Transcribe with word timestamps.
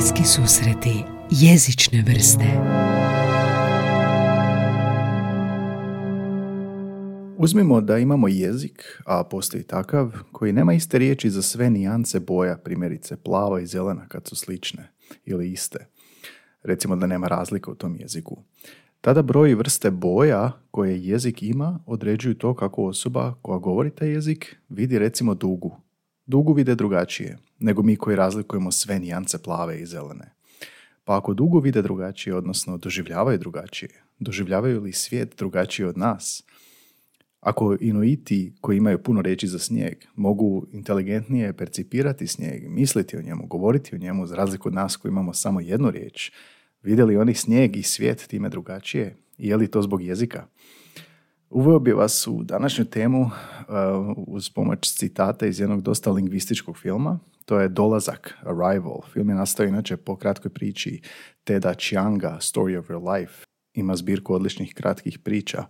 Bliski 0.00 0.24
susreti 0.24 1.04
jezične 1.30 2.04
vrste 2.06 2.44
Uzmimo 7.38 7.80
da 7.80 7.98
imamo 7.98 8.28
jezik, 8.28 9.02
a 9.06 9.24
postoji 9.24 9.62
takav, 9.62 10.12
koji 10.32 10.52
nema 10.52 10.72
iste 10.72 10.98
riječi 10.98 11.30
za 11.30 11.42
sve 11.42 11.70
nijance 11.70 12.20
boja, 12.20 12.56
primjerice 12.56 13.16
plava 13.16 13.60
i 13.60 13.66
zelena 13.66 14.08
kad 14.08 14.28
su 14.28 14.36
slične 14.36 14.92
ili 15.24 15.52
iste. 15.52 15.86
Recimo 16.62 16.96
da 16.96 17.06
nema 17.06 17.28
razlika 17.28 17.70
u 17.70 17.74
tom 17.74 17.96
jeziku. 17.96 18.42
Tada 19.00 19.22
broj 19.22 19.54
vrste 19.54 19.90
boja 19.90 20.52
koje 20.70 21.04
jezik 21.04 21.42
ima 21.42 21.80
određuju 21.86 22.34
to 22.34 22.54
kako 22.54 22.84
osoba 22.84 23.34
koja 23.42 23.58
govori 23.58 23.90
taj 23.90 24.08
jezik 24.08 24.56
vidi 24.68 24.98
recimo 24.98 25.34
dugu. 25.34 25.89
Dugu 26.30 26.52
vide 26.52 26.74
drugačije 26.74 27.38
nego 27.58 27.82
mi 27.82 27.96
koji 27.96 28.16
razlikujemo 28.16 28.72
sve 28.72 28.98
nijance 28.98 29.38
plave 29.38 29.80
i 29.80 29.86
zelene. 29.86 30.32
Pa 31.04 31.16
ako 31.16 31.34
dugu 31.34 31.58
vide 31.58 31.82
drugačije, 31.82 32.34
odnosno 32.34 32.76
doživljavaju 32.76 33.38
drugačije, 33.38 33.90
doživljavaju 34.18 34.80
li 34.80 34.92
svijet 34.92 35.34
drugačije 35.38 35.88
od 35.88 35.98
nas? 35.98 36.42
Ako 37.40 37.76
inuiti 37.80 38.52
koji 38.60 38.76
imaju 38.76 39.02
puno 39.02 39.22
reći 39.22 39.48
za 39.48 39.58
snijeg 39.58 39.94
mogu 40.14 40.66
inteligentnije 40.72 41.52
percipirati 41.52 42.26
snijeg, 42.26 42.68
misliti 42.68 43.16
o 43.16 43.22
njemu, 43.22 43.46
govoriti 43.46 43.94
o 43.94 43.98
njemu 43.98 44.26
za 44.26 44.36
razliku 44.36 44.68
od 44.68 44.74
nas 44.74 44.96
koji 44.96 45.10
imamo 45.10 45.34
samo 45.34 45.60
jednu 45.60 45.90
riječ, 45.90 46.32
Vidjeli 46.82 47.16
oni 47.16 47.34
snijeg 47.34 47.76
i 47.76 47.82
svijet 47.82 48.26
time 48.26 48.48
drugačije? 48.48 49.16
Je 49.38 49.56
li 49.56 49.70
to 49.70 49.82
zbog 49.82 50.02
jezika? 50.02 50.46
Uveo 51.50 51.78
bi 51.78 51.92
vas 51.92 52.26
u 52.26 52.42
današnju 52.42 52.84
temu 52.84 53.20
uh, 53.20 53.30
uz 54.26 54.50
pomoć 54.50 54.92
citata 54.92 55.46
iz 55.46 55.60
jednog 55.60 55.82
dosta 55.82 56.10
lingvističkog 56.10 56.78
filma. 56.78 57.18
To 57.44 57.60
je 57.60 57.68
Dolazak, 57.68 58.34
Arrival. 58.42 59.00
Film 59.12 59.28
je 59.28 59.34
nastao 59.34 59.66
inače 59.66 59.96
po 59.96 60.16
kratkoj 60.16 60.50
priči 60.50 61.02
Teda 61.44 61.74
Chianga, 61.74 62.38
Story 62.40 62.78
of 62.78 62.88
Your 62.88 63.14
Life. 63.14 63.44
Ima 63.74 63.96
zbirku 63.96 64.34
odličnih 64.34 64.74
kratkih 64.74 65.18
priča 65.18 65.64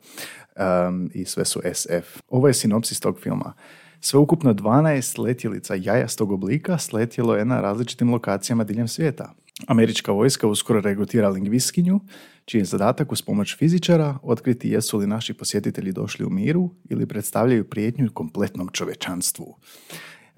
um, 0.88 1.10
i 1.14 1.24
sve 1.24 1.44
su 1.44 1.60
SF. 1.74 2.20
Ovo 2.28 2.48
je 2.48 2.54
sinopsis 2.54 3.00
tog 3.00 3.20
filma. 3.20 3.52
Sveukupno 4.00 4.54
12 4.54 5.18
letjelica 5.18 5.74
jajastog 5.74 6.32
oblika 6.32 6.78
sletjelo 6.78 7.36
je 7.36 7.44
na 7.44 7.60
različitim 7.60 8.10
lokacijama 8.10 8.64
diljem 8.64 8.88
svijeta. 8.88 9.34
Američka 9.66 10.12
vojska 10.12 10.46
uskoro 10.46 10.80
regrutira 10.80 11.28
lingvistkinju, 11.28 12.00
čiji 12.44 12.60
je 12.60 12.64
zadatak 12.64 13.12
uz 13.12 13.22
pomoć 13.22 13.56
fizičara 13.56 14.18
otkriti 14.22 14.68
jesu 14.68 14.98
li 14.98 15.06
naši 15.06 15.34
posjetitelji 15.34 15.92
došli 15.92 16.24
u 16.24 16.30
miru 16.30 16.70
ili 16.88 17.06
predstavljaju 17.06 17.64
prijetnju 17.64 18.10
kompletnom 18.14 18.68
čovečanstvu. 18.72 19.56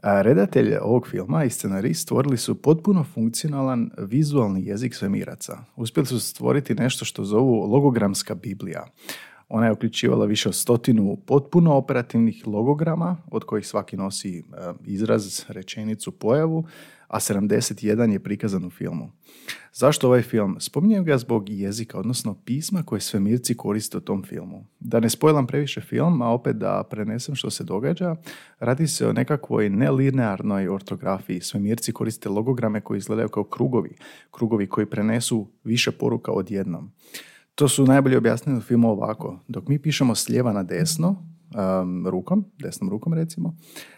Redatelj 0.03 0.77
ovog 0.81 1.09
filma 1.09 1.45
i 1.45 1.51
scenarist 1.51 2.03
stvorili 2.03 2.37
su 2.37 2.63
potpuno 2.63 3.05
funkcionalan 3.15 3.91
vizualni 3.99 4.67
jezik 4.67 4.95
svemiraca. 4.95 5.65
Uspjeli 5.77 6.07
su 6.07 6.21
stvoriti 6.21 6.75
nešto 6.75 7.05
što 7.05 7.25
zovu 7.25 7.67
logogramska 7.73 8.35
biblija. 8.35 8.87
Ona 9.55 9.67
je 9.67 9.73
uključivala 9.73 10.27
više 10.27 10.49
od 10.49 10.55
stotinu 10.55 11.17
potpuno 11.27 11.75
operativnih 11.75 12.47
logograma, 12.47 13.17
od 13.31 13.45
kojih 13.45 13.67
svaki 13.67 13.97
nosi 13.97 14.45
izraz, 14.85 15.45
rečenicu, 15.49 16.13
pojavu, 16.13 16.65
a 17.09 17.21
71 17.21 18.13
je 18.13 18.19
prikazan 18.19 18.65
u 18.65 18.71
filmu. 18.71 19.11
Zašto 19.73 20.07
ovaj 20.07 20.23
film? 20.23 20.57
Spominjem 20.61 21.05
ga 21.05 21.19
zbog 21.19 21.49
jezika, 21.49 21.99
odnosno 21.99 22.35
pisma 22.45 22.83
koje 22.83 23.01
svemirci 23.01 23.57
koriste 23.57 23.97
u 23.97 24.01
tom 24.01 24.23
filmu. 24.23 24.67
Da 24.81 25.01
ne 25.01 25.11
spojlam 25.11 25.47
previše 25.47 25.81
film, 25.81 26.23
a 26.23 26.29
opet 26.29 26.57
da 26.57 26.85
prenesem 26.91 27.35
što 27.35 27.51
se 27.51 27.65
događa, 27.65 28.17
radi 28.59 28.87
se 28.87 29.09
o 29.09 29.13
nekakvoj 29.13 29.71
nelinearnoj 29.71 30.69
ortografiji. 30.69 31.41
Svemirci 31.41 31.93
koriste 31.93 32.29
logograme 32.29 32.81
koji 32.81 32.99
izgledaju 32.99 33.29
kao 33.29 33.45
krugovi, 33.45 33.97
krugovi 34.31 34.67
koji 34.67 34.87
prenesu 34.87 35.47
više 35.65 35.91
poruka 35.91 36.33
odjednom. 36.33 36.93
To 37.55 37.69
su 37.69 37.87
najbolje 37.87 38.19
objasnili 38.19 38.59
u 38.59 38.63
filmu 38.63 38.91
ovako. 38.91 39.39
Dok 39.49 39.69
mi 39.69 39.79
pišemo 39.79 40.15
s 40.15 40.29
lijeva 40.29 40.53
na 40.53 40.63
desno, 40.63 41.09
um, 41.81 42.07
rukom, 42.07 42.45
desnom 42.59 42.91
rukom 42.91 43.15
recimo, 43.15 43.57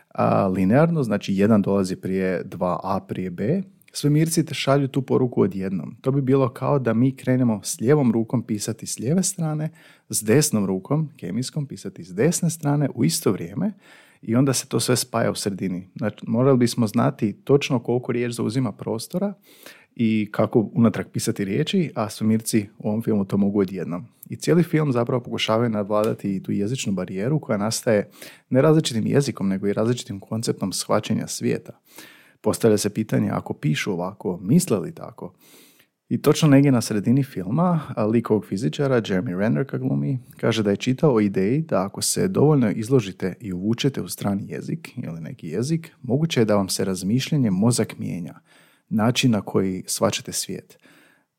a, 0.09 0.47
linearno, 0.47 1.03
znači 1.03 1.35
jedan 1.35 1.63
dolazi 1.63 1.97
prije 1.97 2.45
2a 2.45 3.01
prije 3.09 3.31
b, 3.31 3.63
svemirci 3.93 4.47
te 4.47 4.55
šalju 4.55 4.89
tu 4.89 5.03
poruku 5.03 5.41
odjednom. 5.41 5.97
To 6.01 6.11
bi 6.11 6.23
bilo 6.23 6.49
kao 6.49 6.79
da 6.79 6.95
mi 6.95 7.17
krenemo 7.17 7.61
s 7.63 7.81
lijevom 7.81 8.13
rukom 8.13 8.43
pisati 8.43 8.87
s 8.87 8.99
lijeve 8.99 9.23
strane, 9.23 9.71
s 10.11 10.23
desnom 10.23 10.67
rukom, 10.67 11.11
kemijskom, 11.17 11.67
pisati 11.67 12.05
s 12.05 12.15
desne 12.15 12.51
strane 12.51 12.89
u 12.95 13.05
isto 13.05 13.33
vrijeme 13.33 13.73
i 14.23 14.37
onda 14.37 14.53
se 14.53 14.69
to 14.69 14.81
sve 14.81 14.97
spaja 14.97 15.31
u 15.31 15.35
sredini. 15.35 15.89
Znači, 15.97 16.25
morali 16.27 16.59
bismo 16.59 16.87
znati 16.87 17.33
točno 17.33 17.79
koliko 17.79 18.13
riječ 18.13 18.33
zauzima 18.33 18.73
prostora 18.73 19.35
i 19.97 20.29
kako 20.33 20.71
unatrag 20.73 21.07
pisati 21.13 21.45
riječi, 21.45 21.91
a 21.95 22.11
svemirci 22.11 22.67
u 22.79 22.89
ovom 22.89 23.03
filmu 23.03 23.25
to 23.25 23.37
mogu 23.37 23.61
odjednom. 23.61 24.07
I 24.31 24.37
cijeli 24.37 24.63
film 24.63 24.93
zapravo 24.93 25.23
pokušavaju 25.23 25.71
nadvladati 25.71 26.43
tu 26.43 26.53
jezičnu 26.53 26.93
barijeru 26.93 27.41
koja 27.41 27.59
nastaje 27.59 28.11
ne 28.51 28.63
različitim 28.63 29.07
jezikom, 29.07 29.49
nego 29.49 29.67
i 29.67 29.73
različitim 29.73 30.21
konceptom 30.21 30.73
shvaćanja 30.73 31.27
svijeta. 31.27 31.81
Postavlja 32.41 32.79
se 32.79 32.91
pitanje 32.91 33.31
ako 33.33 33.55
pišu 33.55 33.93
ovako, 33.93 34.39
misle 34.43 34.79
li 34.79 34.95
tako? 34.95 35.35
I 36.09 36.23
točno 36.23 36.49
negdje 36.49 36.73
na 36.73 36.81
sredini 36.81 37.23
filma, 37.23 37.81
lik 38.13 38.31
ovog 38.31 38.47
fizičara, 38.47 39.01
Jeremy 39.01 39.39
Renner 39.39 39.67
ka 39.67 39.79
glumi, 39.79 40.19
kaže 40.37 40.63
da 40.63 40.71
je 40.71 40.77
čitao 40.77 41.15
o 41.15 41.21
ideji 41.21 41.63
da 41.63 41.85
ako 41.85 42.03
se 42.03 42.29
dovoljno 42.29 42.71
izložite 42.71 43.35
i 43.41 43.53
uvučete 43.53 44.03
u 44.03 44.09
strani 44.09 44.43
jezik 44.49 44.89
ili 44.97 45.21
neki 45.21 45.49
jezik, 45.49 45.93
moguće 46.03 46.41
je 46.41 46.45
da 46.45 46.57
vam 46.57 46.69
se 46.69 46.85
razmišljanje 46.85 47.51
mozak 47.51 47.99
mijenja– 47.99 48.35
način 48.89 49.31
na 49.31 49.41
koji 49.41 49.85
svačate 49.87 50.33
svijet, 50.33 50.79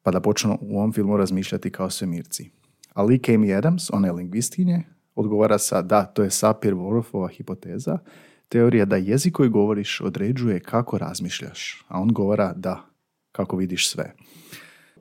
pa 0.03 0.11
da 0.11 0.21
počnu 0.21 0.57
u 0.61 0.77
ovom 0.77 0.93
filmu 0.93 1.17
razmišljati 1.17 1.71
kao 1.71 1.89
svemirci. 1.89 2.49
A 2.93 3.03
Lee 3.03 3.19
Amy 3.19 3.57
Adams, 3.57 3.89
ona 3.93 4.07
je 4.07 4.13
lingvistinje, 4.13 4.83
odgovara 5.15 5.57
sa 5.57 5.81
da, 5.81 6.05
to 6.05 6.23
je 6.23 6.29
Sapir-Whorfova 6.29 7.29
hipoteza, 7.37 7.97
teorija 8.49 8.85
da 8.85 8.95
jezik 8.95 9.33
koji 9.33 9.49
govoriš 9.49 10.01
određuje 10.01 10.59
kako 10.59 10.97
razmišljaš, 10.97 11.85
a 11.87 11.99
on 11.99 12.07
govara 12.07 12.53
da, 12.53 12.85
kako 13.31 13.57
vidiš 13.57 13.89
sve. 13.89 14.13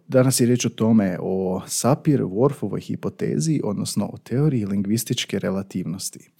Danas 0.08 0.40
je 0.40 0.46
riječ 0.46 0.66
o 0.66 0.68
tome 0.68 1.18
o 1.20 1.60
Sapir-Whorfovoj 1.66 2.80
hipotezi, 2.80 3.60
odnosno 3.64 4.06
o 4.12 4.18
teoriji 4.18 4.66
lingvističke 4.66 5.38
relativnosti. 5.38 6.30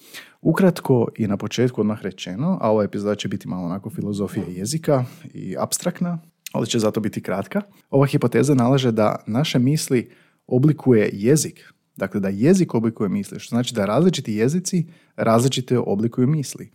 Ukratko 0.40 1.08
i 1.16 1.26
na 1.26 1.36
početku 1.36 1.80
odmah 1.80 2.02
rečeno, 2.02 2.58
a 2.60 2.70
ova 2.70 2.84
epizoda 2.84 3.14
će 3.14 3.28
biti 3.28 3.48
malo 3.48 3.64
onako 3.64 3.90
filozofija 3.90 4.44
jezika 4.48 5.04
i 5.34 5.56
abstraktna, 5.58 6.18
ali 6.52 6.66
će 6.66 6.78
zato 6.78 7.00
biti 7.00 7.22
kratka. 7.22 7.60
Ova 7.90 8.06
hipoteza 8.06 8.54
nalaže 8.54 8.92
da 8.92 9.16
naše 9.26 9.58
misli 9.58 10.10
oblikuje 10.46 11.10
jezik, 11.12 11.72
dakle 11.96 12.20
da 12.20 12.28
jezik 12.28 12.74
oblikuje 12.74 13.08
misli, 13.08 13.40
što 13.40 13.54
znači 13.54 13.74
da 13.74 13.86
različiti 13.86 14.34
jezici 14.34 14.86
različite 15.16 15.78
oblikuju 15.78 16.26
misli 16.26 16.70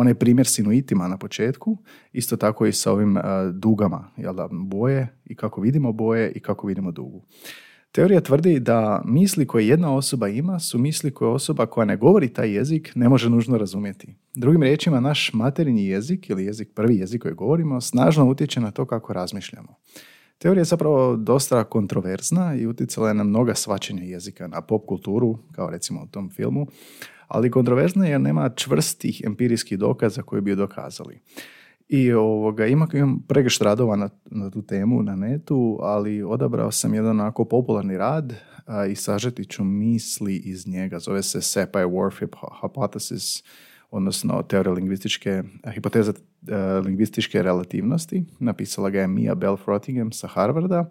onaj 0.00 0.14
primjer 0.14 0.46
sinuitima 0.46 1.08
na 1.08 1.16
početku, 1.16 1.76
isto 2.12 2.36
tako 2.36 2.66
i 2.66 2.72
sa 2.72 2.92
ovim 2.92 3.16
uh, 3.16 3.22
dugama, 3.54 4.10
jel 4.16 4.34
da, 4.34 4.48
boje 4.50 5.08
i 5.24 5.36
kako 5.36 5.60
vidimo 5.60 5.92
boje 5.92 6.32
i 6.32 6.40
kako 6.40 6.66
vidimo 6.66 6.92
dugu. 6.92 7.22
Teorija 7.92 8.20
tvrdi 8.20 8.60
da 8.60 9.02
misli 9.04 9.46
koje 9.46 9.68
jedna 9.68 9.94
osoba 9.94 10.28
ima 10.28 10.58
su 10.58 10.78
misli 10.78 11.14
koje 11.14 11.30
osoba 11.30 11.66
koja 11.66 11.84
ne 11.84 11.96
govori 11.96 12.28
taj 12.28 12.54
jezik 12.56 12.92
ne 12.94 13.08
može 13.08 13.30
nužno 13.30 13.58
razumjeti. 13.58 14.14
Drugim 14.34 14.62
riječima, 14.62 15.00
naš 15.00 15.30
materinji 15.34 15.86
jezik 15.86 16.30
ili 16.30 16.44
jezik, 16.44 16.68
prvi 16.74 16.96
jezik 16.96 17.22
koji 17.22 17.34
govorimo, 17.34 17.80
snažno 17.80 18.28
utječe 18.28 18.60
na 18.60 18.70
to 18.70 18.86
kako 18.86 19.12
razmišljamo. 19.12 19.74
Teorija 20.38 20.60
je 20.60 20.64
zapravo 20.64 21.16
dosta 21.16 21.64
kontroverzna 21.64 22.54
i 22.54 22.66
utjecala 22.66 23.08
je 23.08 23.14
na 23.14 23.24
mnoga 23.24 23.54
svačenja 23.54 24.02
jezika, 24.02 24.46
na 24.46 24.60
pop 24.60 24.86
kulturu, 24.86 25.38
kao 25.52 25.70
recimo 25.70 26.02
u 26.02 26.06
tom 26.06 26.30
filmu, 26.30 26.66
ali 27.28 27.50
kontroverzna 27.50 28.04
je 28.04 28.10
jer 28.10 28.20
nema 28.20 28.50
čvrstih 28.56 29.22
empirijskih 29.24 29.78
dokaza 29.78 30.22
koji 30.22 30.42
bi 30.42 30.50
je 30.50 30.56
dokazali. 30.56 31.20
I 31.88 32.12
ovoga, 32.12 32.66
ima, 32.66 32.88
imam 32.92 33.24
pregršt 33.28 33.62
radova 33.62 33.96
na, 33.96 34.08
na, 34.30 34.50
tu 34.50 34.62
temu 34.62 35.02
na 35.02 35.16
netu, 35.16 35.78
ali 35.82 36.22
odabrao 36.22 36.70
sam 36.70 36.94
jedan 36.94 37.20
onako 37.20 37.44
popularni 37.44 37.96
rad 37.98 38.34
a, 38.66 38.86
i 38.86 38.94
sažeti 38.94 39.44
ću 39.44 39.64
misli 39.64 40.36
iz 40.36 40.66
njega. 40.66 40.98
Zove 40.98 41.22
se 41.22 41.40
Sepai 41.40 41.84
Warfip 41.84 42.36
Hypothesis, 42.62 43.44
odnosno 43.90 44.42
teorija 44.42 44.72
lingvističke, 44.72 45.42
hipoteza 45.74 46.12
uh, 46.12 46.86
lingvističke 46.86 47.42
relativnosti. 47.42 48.24
Napisala 48.38 48.90
ga 48.90 49.00
je 49.00 49.06
Mia 49.06 49.34
Bell 49.34 49.56
Frottingham 49.56 50.12
sa 50.12 50.26
Harvarda 50.26 50.90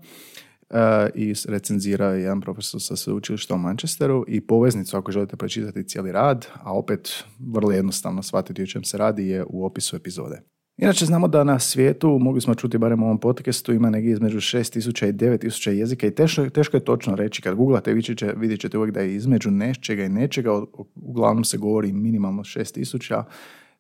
i 1.16 1.34
recenzira 1.48 2.06
jedan 2.06 2.42
profesor 2.42 2.82
sa 2.82 2.96
sveučilišta 2.96 3.56
u 3.56 3.58
Manchesteru 3.58 4.26
i 4.28 4.42
poveznicu 4.42 4.98
ako 4.98 5.12
želite 5.12 5.36
pročitati 5.36 5.88
cijeli 5.88 6.12
rad, 6.12 6.48
a 6.64 6.74
opet 6.74 7.24
vrlo 7.40 7.72
jednostavno 7.72 8.24
shvatiti 8.24 8.64
o 8.64 8.68
čem 8.68 8.84
se 8.84 8.98
radi 8.98 9.28
je 9.28 9.46
u 9.50 9.66
opisu 9.66 9.96
epizode. 9.96 10.42
Inače 10.78 11.06
znamo 11.06 11.28
da 11.28 11.44
na 11.44 11.60
svijetu, 11.60 12.20
mogli 12.20 12.42
smo 12.42 12.56
čuti 12.56 12.78
barem 12.78 13.04
u 13.04 13.06
ovom 13.06 13.20
podcastu, 13.20 13.74
ima 13.74 13.90
negdje 13.90 14.12
između 14.12 14.38
6000 14.38 15.10
i 15.10 15.14
9000 15.14 15.70
jezika 15.70 16.08
i 16.08 16.12
teško, 16.12 16.50
teško 16.50 16.78
je 16.78 16.86
točno 16.86 17.16
reći. 17.16 17.42
Kad 17.42 17.56
googlate 17.56 17.94
vidjet 18.36 18.60
ćete 18.60 18.78
uvijek 18.78 18.94
da 18.94 19.00
je 19.00 19.16
između 19.16 19.52
nečega 19.52 20.04
i 20.04 20.10
nečega, 20.10 20.62
uglavnom 20.96 21.44
se 21.44 21.58
govori 21.58 21.94
minimalno 21.94 22.44
6000, 22.44 23.24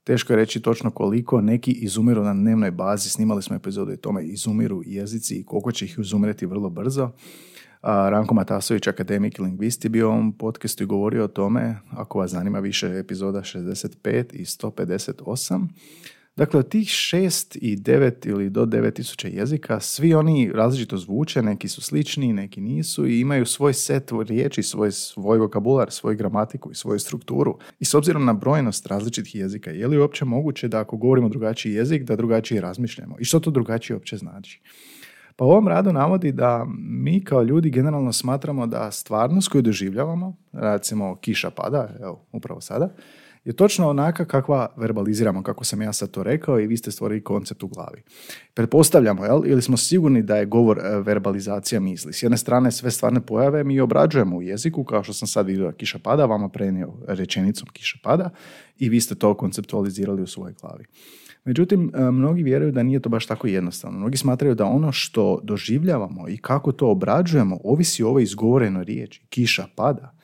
Teško 0.08 0.34
je 0.34 0.38
reći 0.38 0.62
točno 0.62 0.92
koliko 0.92 1.42
neki 1.42 1.72
izumiru 1.72 2.24
na 2.24 2.34
dnevnoj 2.34 2.72
bazi. 2.72 3.10
Snimali 3.10 3.42
smo 3.42 3.56
epizodu 3.56 3.92
i 3.92 3.98
tome 3.98 4.24
izumiru 4.26 4.82
jezici 4.86 5.36
i 5.36 5.44
koliko 5.44 5.72
će 5.72 5.86
ih 5.86 5.96
izumirati 6.00 6.46
vrlo 6.46 6.70
brzo. 6.70 7.12
Ranko 7.82 8.34
Matasović, 8.34 8.88
akademik 8.88 9.40
i 9.40 9.42
lingvist, 9.42 9.86
je 9.86 9.90
bio 9.90 10.10
u 10.10 10.12
ovom 10.12 10.34
podcastu 10.34 10.84
i 10.84 10.88
govorio 10.88 11.24
o 11.24 11.28
tome, 11.28 11.76
ako 11.90 12.20
vas 12.20 12.32
zanima 12.32 12.60
više 12.60 12.88
epizoda 12.88 13.40
65 13.40 14.34
i 14.34 14.46
158. 14.46 15.68
Dakle, 16.38 16.60
od 16.60 16.70
tih 16.70 16.88
šest 16.88 17.58
i 17.62 17.76
devet 17.76 18.26
ili 18.26 18.50
do 18.50 18.66
devet 18.66 18.94
tisuća 18.94 19.28
jezika, 19.28 19.80
svi 19.80 20.14
oni 20.14 20.52
različito 20.54 20.98
zvuče, 20.98 21.42
neki 21.42 21.68
su 21.68 21.82
slični, 21.82 22.34
neki 22.34 22.62
nisu 22.62 23.08
i 23.08 23.20
imaju 23.20 23.46
svoj 23.46 23.74
set 23.74 24.12
riječi, 24.28 24.64
svoj, 24.64 24.92
svoj 24.92 25.38
vokabular, 25.38 25.92
svoju 25.92 26.18
gramatiku 26.18 26.72
i 26.72 26.76
svoju 26.76 27.00
strukturu. 27.00 27.58
I 27.80 27.86
s 27.86 27.94
obzirom 27.94 28.26
na 28.26 28.34
brojnost 28.34 28.88
različitih 28.88 29.36
jezika, 29.36 29.72
je 29.72 29.88
li 29.88 29.98
uopće 29.98 30.26
moguće 30.26 30.68
da 30.68 30.80
ako 30.80 30.98
govorimo 30.98 31.30
drugačiji 31.30 31.74
jezik, 31.74 32.04
da 32.04 32.16
drugačije 32.16 32.62
razmišljamo? 32.62 33.16
I 33.20 33.26
što 33.26 33.40
to 33.40 33.52
drugačije 33.52 33.96
uopće 33.96 34.18
znači? 34.18 34.62
Pa 35.36 35.46
u 35.46 35.50
ovom 35.50 35.68
radu 35.68 35.94
navodi 35.94 36.32
da 36.32 36.66
mi 36.80 37.24
kao 37.24 37.44
ljudi 37.44 37.70
generalno 37.70 38.14
smatramo 38.14 38.68
da 38.68 38.92
stvarnost 38.92 39.50
koju 39.50 39.62
doživljavamo, 39.62 40.36
recimo 40.54 41.16
kiša 41.16 41.50
pada, 41.50 41.90
evo 42.02 42.26
upravo 42.32 42.62
sada, 42.62 42.90
je 43.48 43.54
točno 43.54 43.90
onaka 43.90 44.26
kakva 44.26 44.68
verbaliziramo, 44.78 45.44
kako 45.44 45.64
sam 45.64 45.82
ja 45.82 45.94
sad 45.94 46.12
to 46.12 46.24
rekao 46.24 46.60
i 46.60 46.68
vi 46.68 46.78
ste 46.78 46.92
stvorili 46.92 47.24
koncept 47.24 47.64
u 47.64 47.68
glavi. 47.68 48.02
Pretpostavljamo, 48.54 49.26
jel, 49.26 49.42
ili 49.46 49.62
smo 49.62 49.78
sigurni 49.78 50.22
da 50.22 50.36
je 50.36 50.46
govor 50.46 50.80
e, 50.80 51.00
verbalizacija 51.00 51.80
misli. 51.80 52.14
S 52.14 52.24
jedne 52.24 52.38
strane 52.38 52.72
sve 52.72 52.92
stvarne 52.92 53.22
pojave 53.22 53.64
mi 53.64 53.80
obrađujemo 53.80 54.38
u 54.38 54.42
jeziku, 54.42 54.84
kao 54.84 55.04
što 55.04 55.14
sam 55.14 55.28
sad 55.28 55.46
vidio 55.46 55.72
kiša 55.72 56.00
pada, 56.00 56.26
vama 56.26 56.50
prenio 56.50 56.94
rečenicom 57.08 57.68
kiša 57.74 58.00
pada 58.04 58.30
i 58.80 58.90
vi 58.90 59.02
ste 59.02 59.16
to 59.16 59.34
konceptualizirali 59.34 60.22
u 60.22 60.28
svojoj 60.28 60.54
glavi. 60.62 60.86
Međutim, 61.46 61.92
e, 61.94 62.12
mnogi 62.12 62.44
vjeruju 62.44 62.72
da 62.72 62.84
nije 62.84 63.00
to 63.00 63.10
baš 63.10 63.26
tako 63.26 63.48
jednostavno. 63.48 64.00
Mnogi 64.00 64.18
smatraju 64.18 64.56
da 64.56 64.66
ono 64.66 64.92
što 64.92 65.40
doživljavamo 65.44 66.30
i 66.30 66.38
kako 66.38 66.72
to 66.72 66.90
obrađujemo 66.90 67.60
ovisi 67.64 68.04
o 68.04 68.10
ovoj 68.10 68.24
izgovorenoj 68.24 68.84
riječi. 68.84 69.22
Kiša 69.30 69.66
pada. 69.76 70.18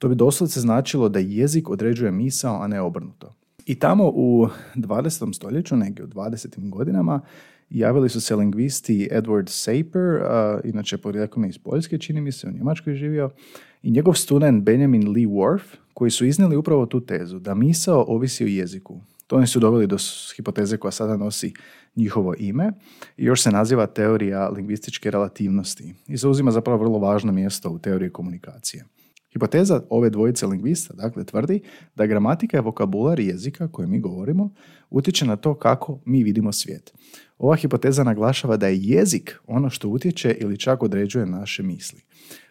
To 0.00 0.08
bi 0.08 0.14
doslovce 0.14 0.60
značilo 0.60 1.08
da 1.08 1.18
jezik 1.18 1.70
određuje 1.70 2.10
misao, 2.10 2.62
a 2.62 2.66
ne 2.66 2.80
obrnuto. 2.80 3.34
I 3.66 3.74
tamo 3.74 4.10
u 4.14 4.48
20. 4.74 5.34
stoljeću, 5.34 5.76
negdje 5.76 6.04
u 6.04 6.08
20. 6.08 6.70
godinama, 6.70 7.20
javili 7.70 8.08
su 8.08 8.20
se 8.20 8.36
lingvisti 8.36 9.08
Edward 9.12 9.48
Saper, 9.48 10.14
uh, 10.14 10.60
inače 10.64 10.98
porijeklom 10.98 11.44
iz 11.44 11.58
Poljske, 11.58 11.98
čini 11.98 12.20
mi 12.20 12.32
se, 12.32 12.48
u 12.48 12.52
Njemačkoj 12.52 12.94
živio, 12.94 13.30
i 13.82 13.90
njegov 13.90 14.14
student 14.14 14.64
Benjamin 14.64 15.08
Lee 15.08 15.26
Worf, 15.26 15.62
koji 15.94 16.10
su 16.10 16.26
iznijeli 16.26 16.56
upravo 16.56 16.86
tu 16.86 17.00
tezu, 17.00 17.38
da 17.38 17.54
misao 17.54 18.04
ovisi 18.08 18.44
o 18.44 18.46
jeziku. 18.46 19.00
To 19.26 19.36
oni 19.36 19.46
su 19.46 19.60
doveli 19.60 19.86
do 19.86 19.96
hipoteze 20.36 20.76
koja 20.76 20.90
sada 20.90 21.16
nosi 21.16 21.52
njihovo 21.96 22.34
ime 22.38 22.72
i 23.16 23.24
još 23.24 23.42
se 23.42 23.50
naziva 23.50 23.86
teorija 23.86 24.48
lingvističke 24.48 25.10
relativnosti 25.10 25.94
i 26.06 26.16
zauzima 26.16 26.50
zapravo 26.50 26.78
vrlo 26.78 26.98
važno 26.98 27.32
mjesto 27.32 27.70
u 27.70 27.78
teoriji 27.78 28.10
komunikacije. 28.10 28.84
Hipoteza 29.32 29.82
ove 29.90 30.10
dvojice 30.10 30.46
lingvista 30.46 30.94
dakle 30.94 31.24
tvrdi 31.24 31.60
da 31.94 32.06
gramatika 32.06 32.58
i 32.58 32.60
vokabular 32.60 33.20
jezika 33.20 33.68
koje 33.68 33.88
mi 33.88 34.00
govorimo 34.00 34.50
utječe 34.90 35.26
na 35.26 35.36
to 35.36 35.54
kako 35.54 36.00
mi 36.04 36.22
vidimo 36.22 36.52
svijet. 36.52 36.92
Ova 37.38 37.56
hipoteza 37.56 38.04
naglašava 38.04 38.56
da 38.56 38.66
je 38.66 38.78
jezik 38.80 39.38
ono 39.46 39.70
što 39.70 39.88
utječe 39.88 40.36
ili 40.40 40.58
čak 40.58 40.82
određuje 40.82 41.26
naše 41.26 41.62
misli. 41.62 42.00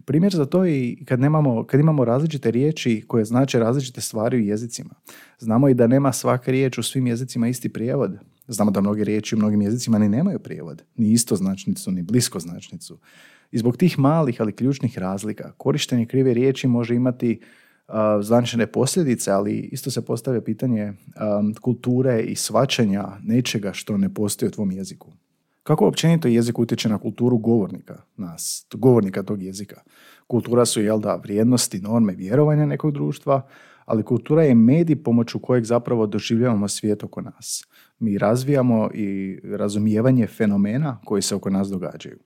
Primjer 0.06 0.34
za 0.34 0.46
to 0.46 0.66
je 0.66 0.98
kad, 1.06 1.20
nemamo, 1.20 1.64
kad 1.64 1.80
imamo 1.80 2.06
različite 2.06 2.52
riječi 2.52 3.04
koje 3.08 3.26
znače 3.26 3.60
različite 3.60 4.02
stvari 4.02 4.38
u 4.38 4.40
jezicima. 4.40 4.94
Znamo 5.40 5.70
i 5.70 5.74
da 5.74 5.88
nema 5.88 6.14
svaka 6.14 6.52
riječ 6.52 6.78
u 6.78 6.84
svim 6.84 7.08
jezicima 7.08 7.48
isti 7.48 7.70
prijevod. 7.70 8.18
Znamo 8.48 8.72
da 8.72 8.82
mnoge 8.82 9.04
riječi 9.04 9.36
u 9.36 9.38
mnogim 9.38 9.62
jezicima 9.62 10.00
ni 10.00 10.10
nemaju 10.10 10.40
prijevod, 10.40 10.84
ni 10.96 11.12
isto 11.12 11.36
značnicu, 11.36 11.92
ni 11.92 12.02
blisko 12.02 12.40
značnicu. 12.40 13.00
I 13.52 13.58
zbog 13.58 13.78
tih 13.78 14.00
malih, 14.00 14.42
ali 14.42 14.56
ključnih 14.56 14.98
razlika, 14.98 15.52
korištenje 15.58 16.06
krive 16.06 16.34
riječi 16.34 16.68
može 16.68 16.96
imati 16.96 17.40
uh, 17.88 17.94
značajne 18.22 18.68
posljedice, 18.68 19.32
ali 19.32 19.70
isto 19.72 19.92
se 19.92 20.06
postavlja 20.06 20.42
pitanje 20.42 20.94
kulture 21.62 22.22
i 22.22 22.36
svačanja 22.36 23.06
nečega 23.24 23.74
što 23.74 23.98
ne 23.98 24.14
postoji 24.14 24.48
u 24.48 24.52
tvom 24.52 24.72
jeziku. 24.72 25.12
Kako 25.64 25.88
općenito 25.88 26.28
jezik 26.28 26.60
utječe 26.60 26.90
na 26.90 26.98
kulturu 26.98 27.38
govornika, 27.38 28.02
nas, 28.18 28.68
govornika 28.74 29.24
tog 29.24 29.44
jezika? 29.44 29.82
Kultura 30.28 30.66
su, 30.66 30.82
jel 30.82 31.00
da, 31.00 31.16
vrijednosti, 31.16 31.82
norme, 31.82 32.14
vjerovanja 32.14 32.66
nekog 32.66 32.92
društva, 32.92 33.48
ali 33.86 34.04
kultura 34.04 34.44
je 34.44 34.56
medij 34.56 35.04
pomoću 35.04 35.40
kojeg 35.40 35.64
zapravo 35.64 36.08
doživljavamo 36.08 36.68
svijet 36.68 37.04
oko 37.04 37.22
nas. 37.22 37.64
Mi 38.00 38.18
razvijamo 38.18 38.90
i 38.94 39.40
razumijevanje 39.44 40.28
fenomena 40.28 41.02
koji 41.06 41.22
se 41.22 41.36
oko 41.36 41.50
nas 41.50 41.68
događaju. 41.68 42.18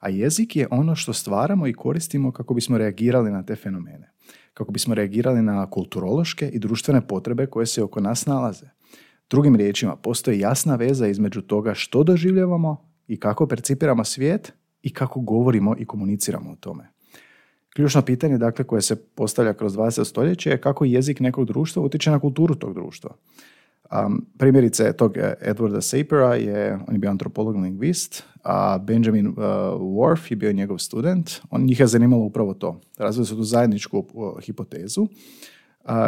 A 0.00 0.08
jezik 0.08 0.56
je 0.56 0.68
ono 0.70 0.94
što 0.94 1.12
stvaramo 1.12 1.66
i 1.66 1.72
koristimo 1.72 2.32
kako 2.32 2.54
bismo 2.54 2.78
reagirali 2.78 3.30
na 3.30 3.42
te 3.42 3.56
fenomene. 3.56 4.12
Kako 4.54 4.72
bismo 4.72 4.94
reagirali 4.94 5.42
na 5.42 5.70
kulturološke 5.70 6.48
i 6.48 6.58
društvene 6.58 7.06
potrebe 7.06 7.46
koje 7.46 7.66
se 7.66 7.82
oko 7.82 8.00
nas 8.00 8.26
nalaze. 8.26 8.66
Drugim 9.30 9.56
riječima, 9.56 9.96
postoji 9.96 10.40
jasna 10.40 10.76
veza 10.76 11.06
između 11.06 11.40
toga 11.40 11.74
što 11.74 12.02
doživljavamo 12.04 12.90
i 13.06 13.20
kako 13.20 13.46
percipiramo 13.46 14.04
svijet 14.04 14.52
i 14.82 14.92
kako 14.92 15.20
govorimo 15.20 15.74
i 15.78 15.84
komuniciramo 15.84 16.50
o 16.50 16.56
tome. 16.56 16.88
Ključno 17.74 18.02
pitanje 18.02 18.38
dakle, 18.38 18.64
koje 18.64 18.82
se 18.82 18.96
postavlja 18.96 19.54
kroz 19.54 19.76
20. 19.76 20.04
stoljeće 20.04 20.50
je 20.50 20.60
kako 20.60 20.84
jezik 20.84 21.20
nekog 21.20 21.46
društva 21.46 21.82
utječe 21.82 22.10
na 22.10 22.18
kulturu 22.18 22.54
tog 22.54 22.74
društva. 22.74 23.10
Um, 23.90 24.26
primjerice 24.38 24.92
tog 24.92 25.16
e, 25.16 25.34
Edwarda 25.42 25.80
Sapera 25.80 26.34
je, 26.34 26.78
on 26.88 26.94
je 26.94 26.98
bio 26.98 27.10
antropolog 27.10 27.56
lingvist, 27.56 28.22
a 28.42 28.78
Benjamin 28.78 29.26
uh, 29.26 29.34
Worf 29.80 30.30
je 30.30 30.36
bio 30.36 30.52
njegov 30.52 30.78
student. 30.78 31.30
On 31.50 31.64
njih 31.64 31.80
je 31.80 31.86
zanimalo 31.86 32.24
upravo 32.24 32.54
to. 32.54 32.80
Razvili 32.98 33.26
su 33.26 33.36
tu 33.36 33.42
zajedničku 33.42 34.06
uh, 34.12 34.40
hipotezu 34.40 35.06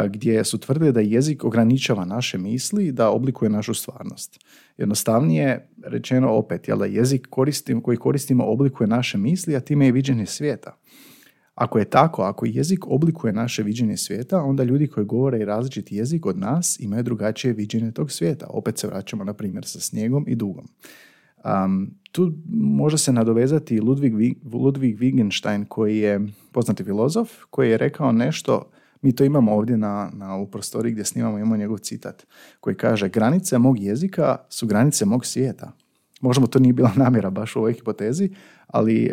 gdje 0.07 0.43
su 0.43 0.57
tvrdili 0.57 0.91
da 0.91 0.99
jezik 0.99 1.43
ograničava 1.43 2.05
naše 2.05 2.37
misli 2.37 2.91
da 2.91 3.09
oblikuje 3.09 3.49
našu 3.49 3.73
stvarnost. 3.73 4.39
Jednostavnije 4.77 5.69
rečeno 5.83 6.31
opet, 6.33 6.67
jel 6.67 6.77
da 6.77 6.85
jezik 6.85 7.27
koristimo, 7.29 7.81
koji 7.81 7.97
koristimo 7.97 8.45
oblikuje 8.45 8.87
naše 8.87 9.17
misli, 9.17 9.55
a 9.55 9.59
time 9.59 9.85
je 9.85 9.91
viđenje 9.91 10.25
svijeta. 10.25 10.77
Ako 11.55 11.79
je 11.79 11.85
tako, 11.85 12.21
ako 12.21 12.45
jezik 12.45 12.87
oblikuje 12.87 13.33
naše 13.33 13.63
viđenje 13.63 13.97
svijeta, 13.97 14.41
onda 14.41 14.63
ljudi 14.63 14.87
koji 14.87 15.05
govore 15.05 15.39
i 15.39 15.45
različiti 15.45 15.95
jezik 15.95 16.25
od 16.25 16.37
nas 16.37 16.79
imaju 16.79 17.03
drugačije 17.03 17.53
viđenje 17.53 17.91
tog 17.91 18.11
svijeta. 18.11 18.47
Opet 18.49 18.77
se 18.77 18.87
vraćamo 18.87 19.23
na 19.23 19.33
primjer 19.33 19.65
sa 19.65 19.79
snijegom 19.79 20.25
i 20.27 20.35
dugom. 20.35 20.65
Um, 21.45 21.91
tu 22.11 22.33
može 22.53 22.97
se 22.97 23.13
nadovezati 23.13 23.79
Ludwig, 23.79 24.35
Ludwig 24.43 24.97
Wittgenstein 24.97 25.65
koji 25.67 25.97
je 25.97 26.27
poznati 26.51 26.83
filozof, 26.83 27.29
koji 27.49 27.69
je 27.69 27.77
rekao 27.77 28.11
nešto 28.11 28.69
mi 29.01 29.15
to 29.15 29.23
imamo 29.23 29.55
ovdje 29.55 29.77
na, 29.77 30.11
na 30.13 30.35
u 30.35 30.47
prostoriji 30.47 30.91
gdje 30.91 31.05
snimamo, 31.05 31.37
imamo 31.37 31.57
njegov 31.57 31.77
citat 31.77 32.27
koji 32.59 32.75
kaže 32.75 33.09
granice 33.09 33.57
mog 33.57 33.79
jezika 33.79 34.37
su 34.49 34.67
granice 34.67 35.05
mog 35.05 35.25
svijeta. 35.25 35.71
Možemo 36.23 36.47
to 36.47 36.59
nije 36.59 36.73
bila 36.73 36.91
namjera 36.95 37.29
baš 37.29 37.55
u 37.55 37.59
ovoj 37.59 37.73
hipotezi, 37.73 38.29
ali 38.67 39.11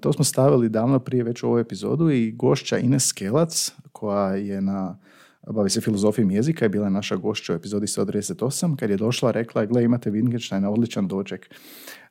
to 0.00 0.12
smo 0.12 0.24
stavili 0.24 0.68
davno 0.68 0.98
prije 0.98 1.24
već 1.24 1.42
u 1.42 1.46
ovu 1.46 1.58
epizodu 1.58 2.10
i 2.10 2.32
gošća 2.32 2.78
Ines 2.78 3.06
Skelac 3.06 3.72
koja 3.92 4.34
je 4.34 4.60
na 4.60 4.98
bavi 5.46 5.70
se 5.70 5.80
filozofijom 5.80 6.30
jezika 6.30 6.64
je 6.64 6.68
bila 6.68 6.88
naša 6.88 7.16
gošća 7.16 7.52
u 7.52 7.56
epizodi 7.56 7.86
138 7.86 8.76
kad 8.76 8.90
je 8.90 8.96
došla 8.96 9.30
rekla 9.30 9.64
gle 9.64 9.84
imate 9.84 10.10
Wittgensteina 10.10 10.66
odličan 10.66 11.08
doček 11.08 11.50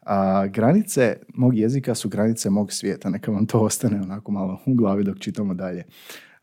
a, 0.02 0.48
granice 0.48 1.18
mog 1.34 1.58
jezika 1.58 1.96
su 1.96 2.10
granice 2.10 2.50
mog 2.50 2.74
svijeta 2.74 3.10
neka 3.10 3.32
vam 3.32 3.46
to 3.46 3.60
ostane 3.60 4.02
onako 4.02 4.32
malo 4.32 4.60
u 4.66 4.74
glavi 4.74 5.04
dok 5.04 5.20
čitamo 5.20 5.54
dalje 5.54 5.84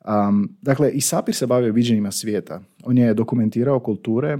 Um, 0.06 0.56
dakle, 0.62 0.90
i 0.90 1.00
Sapir 1.00 1.34
se 1.34 1.46
bavio 1.46 1.72
viđenjima 1.72 2.10
svijeta. 2.10 2.60
On 2.84 2.98
je 2.98 3.14
dokumentirao 3.14 3.80
kulture 3.80 4.38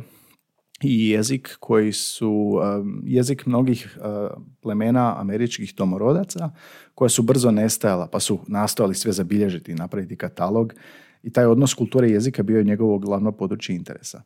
i 0.83 1.11
jezik 1.11 1.57
koji 1.61 1.93
su 1.93 2.61
jezik 3.05 3.47
mnogih 3.47 3.99
uh, 4.01 4.43
plemena 4.61 5.21
američkih 5.21 5.75
domorodaca 5.77 6.51
koja 6.95 7.09
su 7.09 7.23
brzo 7.23 7.51
nestajala 7.51 8.07
pa 8.07 8.21
su 8.21 8.39
nastojali 8.47 8.95
sve 8.95 9.13
zabilježiti 9.13 9.73
i 9.73 9.75
napraviti 9.75 10.17
katalog 10.17 10.75
i 11.23 11.33
taj 11.33 11.45
odnos 11.47 11.75
kulture 11.75 12.09
i 12.09 12.13
jezika 12.13 12.43
bio 12.43 12.59
je 12.59 12.65
njegovo 12.65 12.99
glavno 12.99 13.33
područje 13.33 13.77
interesa. 13.77 14.23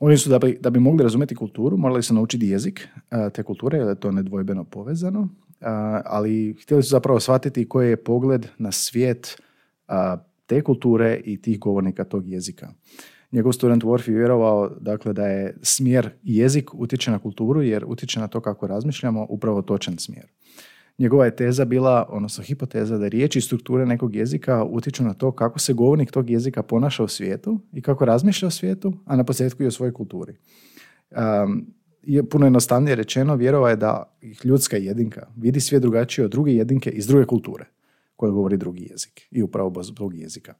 Oni 0.00 0.16
su 0.18 0.30
da 0.30 0.38
bi, 0.38 0.58
da 0.60 0.70
bi 0.70 0.80
mogli 0.80 1.02
razumjeti 1.02 1.34
kulturu 1.34 1.76
morali 1.76 2.02
su 2.02 2.14
naučiti 2.14 2.48
jezik 2.48 2.88
uh, 2.94 3.32
te 3.32 3.42
kulture 3.42 3.78
jer 3.78 3.88
je 3.88 4.00
to 4.00 4.10
nedvojbeno 4.10 4.64
povezano, 4.64 5.20
uh, 5.20 5.28
ali 6.04 6.56
htjeli 6.62 6.82
su 6.82 6.88
zapravo 6.88 7.20
shvatiti 7.20 7.68
koji 7.68 7.88
je 7.88 8.04
pogled 8.04 8.46
na 8.58 8.72
svijet 8.72 9.42
te 10.46 10.62
kulture 10.62 11.20
i 11.24 11.42
tih 11.42 11.58
govornika 11.58 12.04
tog 12.04 12.28
jezika. 12.28 12.72
Njegov 13.34 13.52
student 13.52 13.82
Worf 13.82 14.08
je 14.08 14.16
vjerovao 14.16 14.70
dakle, 14.80 15.12
da 15.12 15.26
je 15.26 15.56
smjer 15.62 16.10
jezik 16.22 16.74
utječe 16.74 17.10
na 17.10 17.18
kulturu 17.18 17.62
jer 17.62 17.84
utječe 17.86 18.20
na 18.20 18.28
to 18.28 18.40
kako 18.40 18.66
razmišljamo 18.66 19.26
upravo 19.28 19.62
točan 19.62 19.98
smjer. 19.98 20.26
Njegova 20.98 21.24
je 21.24 21.36
teza 21.36 21.64
bila, 21.64 22.06
odnosno 22.10 22.44
hipoteza, 22.44 22.98
da 22.98 23.08
riječi 23.08 23.38
i 23.38 23.42
strukture 23.42 23.86
nekog 23.86 24.14
jezika 24.14 24.64
utječu 24.64 25.04
na 25.04 25.14
to 25.14 25.32
kako 25.32 25.58
se 25.58 25.72
govornik 25.72 26.10
tog 26.10 26.30
jezika 26.30 26.62
ponaša 26.62 27.04
u 27.04 27.08
svijetu 27.08 27.60
i 27.72 27.82
kako 27.82 28.04
razmišlja 28.04 28.48
o 28.48 28.50
svijetu, 28.50 28.92
a 29.04 29.16
na 29.16 29.24
posljedku 29.24 29.62
i 29.62 29.66
o 29.66 29.70
svojoj 29.70 29.92
kulturi. 29.92 30.36
Um, 31.10 31.66
je 32.02 32.28
puno 32.28 32.46
jednostavnije 32.46 32.96
rečeno, 32.96 33.36
vjerova 33.36 33.70
je 33.70 33.76
da 33.76 34.16
ljudska 34.44 34.76
jedinka 34.76 35.26
vidi 35.36 35.60
svijet 35.60 35.82
drugačije 35.82 36.24
od 36.24 36.30
druge 36.30 36.52
jedinke 36.52 36.90
iz 36.90 37.06
druge 37.06 37.26
kulture 37.26 37.64
koja 38.16 38.30
govori 38.30 38.56
drugi 38.56 38.88
jezik 38.90 39.22
i 39.30 39.42
upravo 39.42 39.82
zbog 39.82 40.14
jezika 40.14 40.54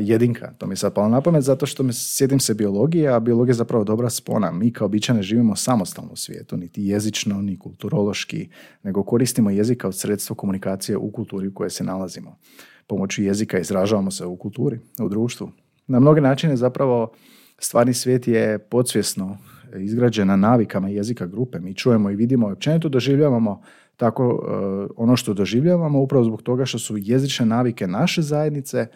jedinka. 0.00 0.52
To 0.58 0.66
mi 0.66 0.72
je 0.72 0.76
sad 0.76 0.94
palo 0.94 1.08
na 1.08 1.20
pamet 1.20 1.42
zato 1.42 1.66
što 1.66 1.82
me 1.82 1.92
sjedim 1.92 2.40
se 2.40 2.54
biologije, 2.54 3.08
a 3.08 3.20
biologija 3.20 3.50
je 3.50 3.56
zapravo 3.56 3.84
dobra 3.84 4.10
spona. 4.10 4.50
Mi 4.50 4.72
kao 4.72 4.88
bića 4.88 5.12
ne 5.12 5.22
živimo 5.22 5.56
samostalno 5.56 6.12
u 6.12 6.16
svijetu, 6.16 6.56
niti 6.56 6.84
jezično, 6.84 7.42
ni 7.42 7.58
kulturološki, 7.58 8.48
nego 8.82 9.02
koristimo 9.02 9.50
jezik 9.50 9.80
kao 9.80 9.92
sredstvo 9.92 10.36
komunikacije 10.36 10.96
u 10.96 11.12
kulturi 11.12 11.48
u 11.48 11.54
kojoj 11.54 11.70
se 11.70 11.84
nalazimo. 11.84 12.38
Pomoću 12.86 13.22
jezika 13.22 13.58
izražavamo 13.58 14.10
se 14.10 14.26
u 14.26 14.36
kulturi, 14.36 14.78
u 15.00 15.08
društvu. 15.08 15.50
Na 15.86 16.00
mnoge 16.00 16.20
načine 16.20 16.56
zapravo 16.56 17.12
stvarni 17.58 17.94
svijet 17.94 18.28
je 18.28 18.58
podsvjesno 18.58 19.38
izgrađen 19.76 20.28
na 20.28 20.36
navikama 20.36 20.88
jezika 20.88 21.26
grupe. 21.26 21.58
Mi 21.58 21.74
čujemo 21.74 22.10
i 22.10 22.16
vidimo 22.16 22.48
i 22.48 22.52
općenito 22.52 22.88
doživljavamo 22.88 23.62
tako 23.96 24.28
uh, 24.28 24.90
ono 24.96 25.16
što 25.16 25.34
doživljavamo 25.34 26.00
upravo 26.00 26.24
zbog 26.24 26.42
toga 26.42 26.64
što 26.64 26.78
su 26.78 26.96
jezične 26.98 27.46
navike 27.46 27.86
naše 27.86 28.22
zajednice 28.22 28.86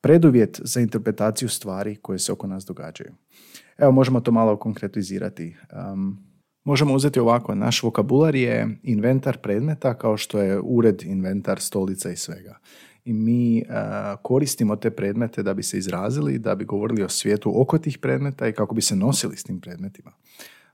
preduvjet 0.00 0.60
za 0.64 0.80
interpretaciju 0.80 1.48
stvari 1.48 1.96
koje 1.96 2.18
se 2.18 2.32
oko 2.32 2.46
nas 2.46 2.64
događaju. 2.64 3.14
Evo, 3.78 3.92
možemo 3.92 4.20
to 4.20 4.32
malo 4.32 4.56
konkretizirati. 4.56 5.56
Um, 5.92 6.18
možemo 6.64 6.94
uzeti 6.94 7.20
ovako, 7.20 7.54
naš 7.54 7.82
vokabular 7.82 8.34
je 8.34 8.78
inventar 8.82 9.38
predmeta 9.38 9.94
kao 9.94 10.16
što 10.16 10.38
je 10.38 10.60
ured, 10.60 11.02
inventar, 11.02 11.60
stolica 11.60 12.10
i 12.10 12.16
svega. 12.16 12.58
I 13.04 13.12
mi 13.12 13.62
uh, 13.62 13.74
koristimo 14.22 14.76
te 14.76 14.90
predmete 14.90 15.42
da 15.42 15.54
bi 15.54 15.62
se 15.62 15.78
izrazili, 15.78 16.38
da 16.38 16.54
bi 16.54 16.64
govorili 16.64 17.02
o 17.02 17.08
svijetu 17.08 17.60
oko 17.60 17.78
tih 17.78 17.98
predmeta 17.98 18.48
i 18.48 18.52
kako 18.52 18.74
bi 18.74 18.82
se 18.82 18.96
nosili 18.96 19.36
s 19.36 19.44
tim 19.44 19.60
predmetima. 19.60 20.12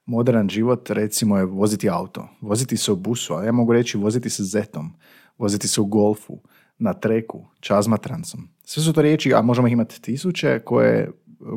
Modern 0.07 0.49
život, 0.49 0.91
recimo, 0.91 1.38
je 1.38 1.45
voziti 1.45 1.91
auto, 1.91 2.29
voziti 2.41 2.76
se 2.76 2.93
u 2.93 2.97
busu, 2.97 3.35
a 3.35 3.45
ja 3.45 3.52
mogu 3.52 3.73
reći 3.73 3.99
voziti 3.99 4.31
se 4.31 4.45
zetom, 4.45 4.93
voziti 5.38 5.69
se 5.69 5.81
u 5.81 5.85
golfu, 5.85 6.38
na 6.79 6.93
treku, 6.93 7.45
čazmatrancom. 7.61 8.49
Sve 8.73 8.83
su 8.83 8.93
to 8.93 9.02
riječi, 9.02 9.35
a 9.35 9.43
možemo 9.43 9.67
ih 9.67 9.73
imati 9.73 10.02
tisuće, 10.02 10.59
koje 10.64 11.11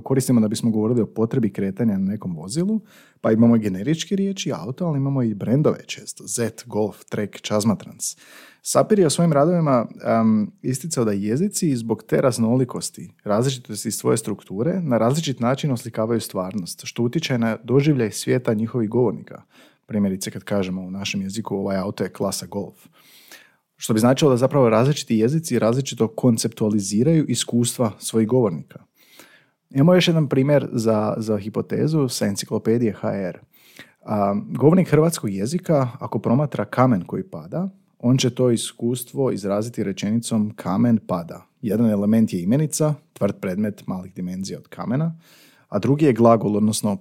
koristimo 0.03 0.41
da 0.41 0.47
bismo 0.47 0.71
govorili 0.71 1.01
o 1.01 1.05
potrebi 1.05 1.53
kretanja 1.53 1.97
na 1.97 2.11
nekom 2.11 2.35
vozilu, 2.35 2.81
pa 3.21 3.31
imamo 3.31 3.55
i 3.55 3.59
generičke 3.59 4.15
riječi, 4.15 4.51
auto, 4.53 4.85
ali 4.85 4.97
imamo 4.97 5.23
i 5.23 5.33
brendove 5.33 5.85
često, 5.85 6.23
Z, 6.27 6.49
Golf, 6.65 7.03
Trek, 7.09 7.41
Čazmatrans. 7.41 8.03
Sapir 8.61 8.99
je 8.99 9.05
o 9.05 9.09
svojim 9.09 9.33
radovima 9.33 9.85
um, 10.21 10.51
isticao 10.61 11.05
da 11.05 11.11
jezici 11.11 11.75
zbog 11.75 12.03
te 12.03 12.21
raznolikosti, 12.21 13.11
različitosti 13.23 13.91
svoje 13.91 14.17
strukture, 14.17 14.81
na 14.81 14.97
različit 14.97 15.39
način 15.39 15.71
oslikavaju 15.71 16.21
stvarnost, 16.21 16.81
što 16.83 17.03
utječe 17.03 17.37
na 17.37 17.57
doživljaj 17.63 18.11
svijeta 18.11 18.53
njihovih 18.53 18.89
govornika. 18.89 19.41
Primjerice 19.85 20.31
kad 20.31 20.43
kažemo 20.43 20.81
u 20.81 20.91
našem 20.91 21.21
jeziku 21.21 21.55
ovaj 21.55 21.77
auto 21.77 22.03
je 22.03 22.09
klasa 22.09 22.45
Golf. 22.45 22.87
Što 23.77 23.93
bi 23.93 23.99
značilo 23.99 24.31
da 24.31 24.37
zapravo 24.37 24.69
različiti 24.69 25.17
jezici 25.17 25.59
različito 25.59 26.07
konceptualiziraju 26.07 27.25
iskustva 27.27 27.91
svojih 27.99 28.27
govornika. 28.27 28.83
Imamo 29.69 29.93
još 29.93 30.07
jedan 30.07 30.29
primjer 30.29 30.67
za, 30.71 31.13
za 31.17 31.37
hipotezu 31.37 32.09
sa 32.09 32.25
enciklopedije 32.25 32.93
HR. 32.93 33.37
A, 34.01 34.35
govornik 34.49 34.89
hrvatskog 34.89 35.33
jezika, 35.33 35.89
ako 35.99 36.19
promatra 36.19 36.65
kamen 36.65 37.01
koji 37.01 37.23
pada, 37.23 37.69
on 37.99 38.17
će 38.17 38.29
to 38.29 38.51
iskustvo 38.51 39.31
izraziti 39.31 39.83
rečenicom 39.83 40.53
kamen 40.55 40.97
pada. 41.07 41.45
Jedan 41.61 41.89
element 41.89 42.33
je 42.33 42.41
imenica, 42.41 42.93
tvrd 43.13 43.35
predmet 43.41 43.87
malih 43.87 44.13
dimenzija 44.13 44.59
od 44.59 44.67
kamena, 44.67 45.15
a 45.67 45.79
drugi 45.79 46.05
je 46.05 46.13
glagol, 46.13 46.57
odnosno 46.57 46.97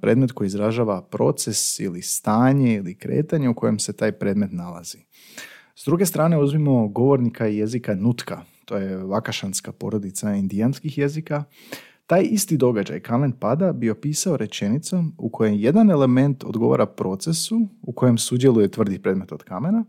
predmet 0.00 0.32
koji 0.32 0.46
izražava 0.46 1.02
proces 1.02 1.80
ili 1.80 2.02
stanje 2.02 2.74
ili 2.74 2.94
kretanje 2.94 3.48
u 3.48 3.54
kojem 3.54 3.78
se 3.78 3.92
taj 3.92 4.12
predmet 4.12 4.52
nalazi. 4.52 4.98
S 5.80 5.84
druge 5.84 6.06
strane 6.06 6.38
uzmimo 6.38 6.88
govornika 6.88 7.46
jezika 7.46 7.94
Nutka, 7.94 8.40
to 8.64 8.76
je 8.76 8.96
vakašanska 8.96 9.72
porodica 9.72 10.34
indijanskih 10.34 10.98
jezika. 10.98 11.44
Taj 12.06 12.22
isti 12.22 12.56
događaj, 12.56 13.00
kamen 13.00 13.32
pada, 13.32 13.72
bi 13.72 13.90
opisao 13.90 14.36
rečenicom 14.36 15.14
u 15.18 15.28
kojem 15.30 15.54
jedan 15.54 15.90
element 15.90 16.44
odgovara 16.44 16.86
procesu 16.86 17.60
u 17.82 17.92
kojem 17.92 18.18
sudjeluje 18.18 18.70
tvrdi 18.70 18.98
predmet 18.98 19.32
od 19.32 19.42
kamena, 19.42 19.84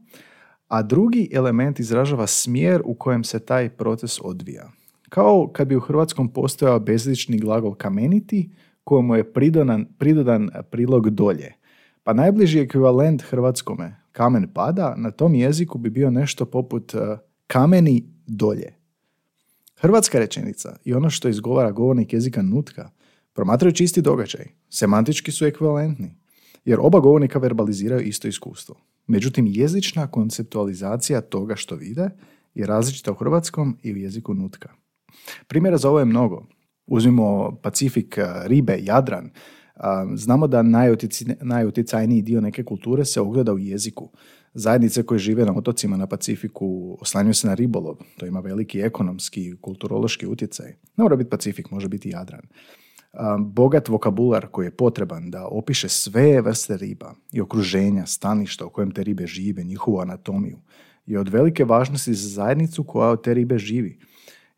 a 0.68 0.82
drugi 0.82 1.30
element 1.34 1.80
izražava 1.80 2.28
smjer 2.28 2.82
u 2.86 2.94
kojem 2.94 3.24
se 3.24 3.40
taj 3.40 3.70
proces 3.70 4.20
odvija. 4.24 4.72
Kao 5.10 5.50
kad 5.54 5.68
bi 5.68 5.76
u 5.76 5.80
hrvatskom 5.80 6.34
postojao 6.34 6.80
bezlični 6.80 7.40
glagol 7.40 7.76
kameniti, 7.76 8.50
kojemu 8.84 9.16
je 9.16 9.34
pridodan, 9.34 9.86
pridodan 9.98 10.50
prilog 10.72 11.10
dolje. 11.10 11.54
Pa 12.04 12.14
najbliži 12.14 12.60
ekvivalent 12.60 13.22
hrvatskome 13.22 13.96
kamen 14.20 14.50
pada, 14.54 14.96
na 14.98 15.12
tom 15.12 15.36
jeziku 15.36 15.78
bi 15.78 15.90
bio 15.90 16.12
nešto 16.12 16.46
poput 16.46 16.94
e, 16.94 17.18
kameni 17.48 18.04
dolje. 18.28 18.74
Hrvatska 19.76 20.20
rečenica 20.20 20.76
i 20.84 20.94
ono 20.94 21.10
što 21.10 21.30
izgovara 21.30 21.72
govornik 21.72 22.14
jezika 22.14 22.42
nutka 22.42 22.90
promatraju 23.34 23.72
čisti 23.72 24.02
događaj, 24.02 24.46
semantički 24.70 25.32
su 25.32 25.46
ekvivalentni, 25.46 26.16
jer 26.66 26.80
oba 26.82 27.00
govornika 27.00 27.40
verbaliziraju 27.40 28.02
isto 28.02 28.28
iskustvo. 28.28 28.76
Međutim, 29.08 29.48
jezična 29.48 30.08
konceptualizacija 30.08 31.22
toga 31.22 31.56
što 31.56 31.76
vide 31.76 32.10
je 32.56 32.66
različita 32.66 33.12
u 33.12 33.16
hrvatskom 33.16 33.78
i 33.84 33.94
u 33.94 33.98
jeziku 33.98 34.34
nutka. 34.34 34.70
Primjera 35.48 35.78
za 35.78 35.90
ovo 35.90 36.00
je 36.00 36.06
mnogo. 36.06 36.48
Uzmimo 36.88 37.56
Pacifik, 37.62 38.18
e, 38.18 38.26
ribe, 38.46 38.80
Jadran, 38.82 39.32
Znamo 40.16 40.48
da 40.48 40.62
najutjecajniji 41.42 42.22
dio 42.22 42.42
neke 42.42 42.64
kulture 42.64 43.06
se 43.06 43.22
ogleda 43.22 43.54
u 43.54 43.60
jeziku. 43.60 44.10
Zajednice 44.54 45.04
koje 45.04 45.20
žive 45.20 45.46
na 45.46 45.54
otocima 45.56 45.98
na 45.98 46.08
Pacifiku 46.08 46.98
oslanjuju 47.02 47.34
se 47.34 47.48
na 47.48 47.54
ribolov. 47.54 47.96
To 48.18 48.26
ima 48.26 48.40
veliki 48.40 48.82
ekonomski 48.82 49.48
i 49.48 49.56
kulturološki 49.62 50.28
utjecaj. 50.28 50.68
Ne 50.68 51.04
mora 51.04 51.16
biti 51.16 51.30
Pacifik, 51.30 51.72
može 51.72 51.88
biti 51.88 52.10
Jadran. 52.10 52.42
Bogat 53.40 53.88
vokabular 53.88 54.48
koji 54.48 54.66
je 54.66 54.78
potreban 54.78 55.32
da 55.32 55.48
opiše 55.48 55.90
sve 55.90 56.42
vrste 56.42 56.78
riba 56.78 57.14
i 57.32 57.42
okruženja, 57.42 58.06
staništa 58.06 58.66
u 58.66 58.70
kojem 58.70 58.92
te 58.92 59.04
ribe 59.04 59.28
žive, 59.28 59.64
njihovu 59.64 60.00
anatomiju 60.00 60.58
je 61.06 61.20
od 61.20 61.30
velike 61.30 61.66
važnosti 61.66 62.14
za 62.14 62.30
zajednicu 62.30 62.84
koja 62.84 63.10
od 63.10 63.24
te 63.24 63.34
ribe 63.34 63.58
živi. 63.58 64.00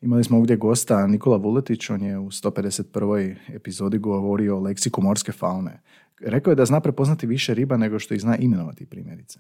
Imali 0.01 0.23
smo 0.23 0.37
ovdje 0.37 0.55
gosta 0.55 1.07
Nikola 1.07 1.37
Vuletić, 1.37 1.89
on 1.89 2.03
je 2.03 2.19
u 2.19 2.31
151. 2.31 3.35
epizodi 3.53 3.97
govorio 3.97 4.57
o 4.57 4.59
leksiku 4.59 5.01
morske 5.01 5.31
faune. 5.31 5.81
Rekao 6.21 6.51
je 6.51 6.55
da 6.55 6.65
zna 6.65 6.79
prepoznati 6.79 7.27
više 7.27 7.53
riba 7.53 7.77
nego 7.77 7.99
što 7.99 8.13
ih 8.13 8.21
zna 8.21 8.37
imenovati 8.37 8.85
primjerice. 8.85 9.39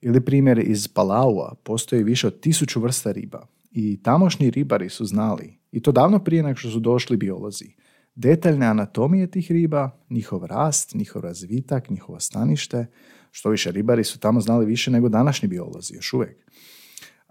Ili 0.00 0.20
primjer 0.20 0.58
iz 0.58 0.88
Palaua, 0.88 1.54
postoji 1.62 2.02
više 2.02 2.26
od 2.26 2.40
tisuću 2.40 2.80
vrsta 2.80 3.12
riba 3.12 3.46
i 3.70 4.02
tamošnji 4.02 4.50
ribari 4.50 4.88
su 4.88 5.04
znali, 5.04 5.58
i 5.72 5.82
to 5.82 5.92
davno 5.92 6.18
prije 6.18 6.42
nego 6.42 6.56
što 6.56 6.70
su 6.70 6.80
došli 6.80 7.16
biolozi, 7.16 7.74
detaljne 8.14 8.66
anatomije 8.66 9.30
tih 9.30 9.50
riba, 9.50 9.90
njihov 10.10 10.44
rast, 10.44 10.94
njihov 10.94 11.22
razvitak, 11.22 11.90
njihovo 11.90 12.20
stanište, 12.20 12.86
što 13.30 13.50
više 13.50 13.72
ribari 13.72 14.04
su 14.04 14.18
tamo 14.18 14.40
znali 14.40 14.66
više 14.66 14.90
nego 14.90 15.08
današnji 15.08 15.48
biolozi, 15.48 15.94
još 15.94 16.12
uvijek. 16.12 16.46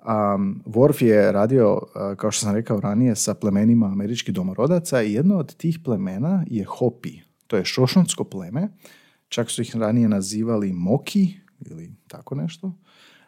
Um, 0.06 0.64
Worf 0.66 1.04
je 1.04 1.32
radio, 1.32 1.80
kao 2.18 2.32
što 2.32 2.46
sam 2.46 2.56
rekao 2.56 2.80
ranije, 2.80 3.16
sa 3.16 3.34
plemenima 3.34 3.86
američkih 3.86 4.34
domorodaca 4.34 5.02
i 5.02 5.14
jedno 5.14 5.38
od 5.38 5.56
tih 5.56 5.80
plemena 5.84 6.44
je 6.48 6.66
Hopi. 6.66 7.20
To 7.48 7.58
je 7.58 7.66
šošonsko 7.66 8.24
pleme. 8.24 8.70
Čak 9.28 9.50
su 9.50 9.62
ih 9.62 9.76
ranije 9.76 10.10
nazivali 10.10 10.74
Moki 10.74 11.34
ili 11.60 11.92
tako 12.08 12.36
nešto. 12.36 12.74